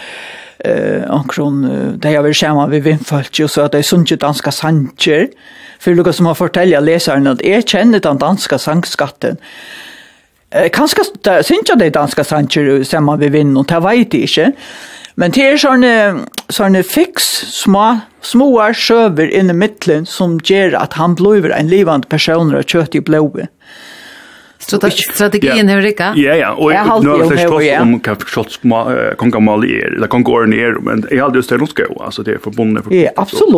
eh 0.60 1.12
omkring 1.12 1.68
där 2.00 2.10
jag 2.10 2.24
vill 2.24 2.34
skärma 2.34 2.68
vid 2.68 2.84
vinfolk 2.84 3.40
och 3.44 3.52
så 3.52 3.62
att 3.62 3.72
det 3.72 3.78
är 3.78 3.84
sunket 3.84 4.20
danska 4.20 4.52
sanger 4.52 5.28
för 5.80 5.96
Lucas 5.96 6.16
som 6.16 6.26
har 6.26 6.36
fortälja 6.36 6.80
läsaren 6.80 7.28
att 7.28 7.42
jag 7.42 7.68
känner 7.68 8.00
den 8.00 8.18
danska 8.18 8.58
sangskatten 8.58 9.38
kanskje 10.76 11.08
det 11.26 11.40
synes 11.46 11.70
jeg 11.70 11.80
det 11.80 11.88
er 11.88 11.98
danske 12.00 12.24
sanger 12.24 12.84
som 12.88 13.08
man 13.10 13.20
vil 13.20 13.34
vinne, 13.34 13.60
og 13.60 13.70
det 13.70 13.82
vet 13.84 14.14
jeg 14.14 14.30
ikke. 14.30 14.52
Men 15.16 15.32
det 15.32 15.44
er 15.48 15.60
sånne, 15.60 15.94
sånne 16.52 16.82
fiks, 16.84 17.28
små, 17.56 18.02
små 18.26 18.50
sjøver 18.76 19.32
inne 19.32 19.56
i 19.56 19.60
midtelen 19.62 20.08
som 20.10 20.40
gjør 20.44 20.76
at 20.82 20.98
han 21.00 21.16
blir 21.16 21.54
en 21.56 21.72
livende 21.72 22.08
person 22.12 22.52
og 22.52 22.68
kjøtt 22.68 22.98
i 23.00 23.04
blodet. 23.04 23.48
Så 24.68 24.78
det 24.78 24.92
strategien 24.92 25.70
hur 25.70 25.82
Rikka? 25.82 26.14
Ja 26.16 26.36
ja, 26.36 26.54
och 26.54 26.72
nu 27.04 27.10
har 27.10 27.30
det 27.30 27.38
stått 27.38 27.82
om 27.82 28.00
kapshots 28.00 28.60
konga 29.18 29.40
mal 29.40 29.64
är, 29.64 30.00
det 30.02 30.08
kan 30.08 30.24
gå 30.24 30.46
ner 30.46 30.72
men 30.82 31.06
jag 31.12 31.24
hade 31.24 31.38
just 31.38 31.50
det 31.50 31.58
norska 31.58 31.84
altså 32.00 32.24
det 32.24 32.32
är 32.32 32.38
förbundet 32.38 32.84
för 32.84 32.94
Ja, 32.94 33.10
absolut. 33.16 33.56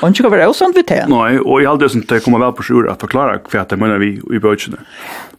Och 0.00 0.08
inte 0.08 0.22
vara 0.22 0.48
osant 0.48 0.76
vid 0.76 0.84
det. 0.88 1.06
og 1.08 1.30
jeg 1.30 1.64
jag 1.64 1.70
hade 1.70 1.88
inte 1.94 2.20
kommer 2.20 2.38
vel 2.38 2.52
på 2.52 2.62
sjur 2.62 2.90
at 2.90 3.00
förklara 3.00 3.38
hva 3.38 3.64
det 3.70 3.78
mener 3.78 3.98
vi 3.98 4.20
i 4.36 4.38
bøtjene. 4.38 4.76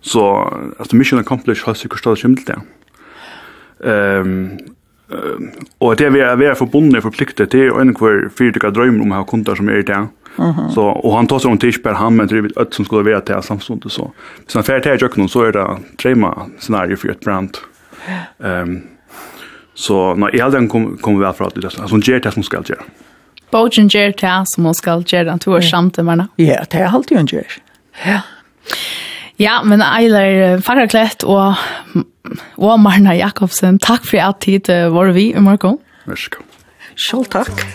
Så 0.01 0.21
altså, 0.79 0.95
mission 0.95 1.19
accomplished 1.19 1.65
har 1.65 1.73
sikkert 1.73 1.99
sig 1.99 2.11
kostat 2.11 2.19
skämt 2.19 2.47
där. 2.47 2.59
Um, 3.79 4.59
og 5.79 5.99
det 5.99 6.13
vi 6.13 6.19
er 6.19 6.35
vi 6.35 6.45
är 6.45 6.53
förbundna 6.53 7.01
förpliktet 7.01 7.51
det 7.51 7.59
är 7.59 7.81
en 7.81 7.93
kvar 7.93 8.29
fyra 8.37 8.71
drömmar 8.71 9.01
om 9.01 9.11
å 9.11 9.15
ha 9.15 9.23
kunder 9.23 9.55
som 9.55 9.69
är 9.69 9.83
det. 9.83 10.07
Så 10.73 10.83
och 10.83 11.15
han 11.15 11.27
tar 11.27 11.39
sig 11.39 11.51
om 11.51 11.57
Tishper 11.57 11.93
han 11.93 12.15
med 12.15 12.27
drivet 12.27 12.57
öt 12.57 12.73
som 12.73 12.85
skulle 12.85 13.11
vara 13.11 13.21
till 13.21 13.41
samstundes 13.41 13.93
så. 13.93 14.11
Så 14.47 14.57
när 14.57 14.63
färdigt 14.63 15.01
jag 15.01 15.17
någon 15.17 15.29
så 15.29 15.43
är 15.43 15.51
det 15.51 15.77
trema 16.01 16.45
scenario 16.59 16.95
för 16.95 17.09
ett 17.09 17.19
brand. 17.19 17.57
Ehm 18.43 18.69
um, 18.69 18.81
så 19.75 20.15
när 20.15 20.41
elden 20.41 20.67
kommer 20.69 20.97
kommer 20.97 21.19
väl 21.25 21.33
för 21.33 21.45
att 21.45 21.55
det 21.55 21.65
alltså 21.65 21.97
ger 21.97 22.19
det 22.19 22.31
som 22.31 22.43
ska 22.43 22.57
göra. 22.57 22.83
Bogen 23.51 23.87
ger 23.87 24.13
det 24.21 24.43
som 24.45 24.73
ska 24.73 25.03
göra 25.07 25.33
att 25.33 25.41
två 25.41 25.61
samtidigt. 25.61 26.29
Ja, 26.35 26.63
det 26.71 26.77
är 26.77 26.85
alltid 26.85 27.17
en 27.17 27.25
ger. 27.25 27.47
Ja. 28.05 28.21
Ja, 29.37 29.63
men 29.63 29.81
Eiler 29.81 30.61
Fagerklett 30.63 31.23
og, 31.27 31.59
og 32.55 32.77
Marna 32.79 33.15
Jakobsen, 33.17 33.79
takk 33.83 34.07
for 34.07 34.23
at 34.23 34.39
tid 34.45 34.71
var 34.91 35.11
vi 35.11 35.33
i 35.33 35.43
morgen. 35.43 35.77
Vær 36.07 36.15
så 36.15 36.37
god. 36.37 36.45
Selv 36.95 37.25
takk. 37.25 37.65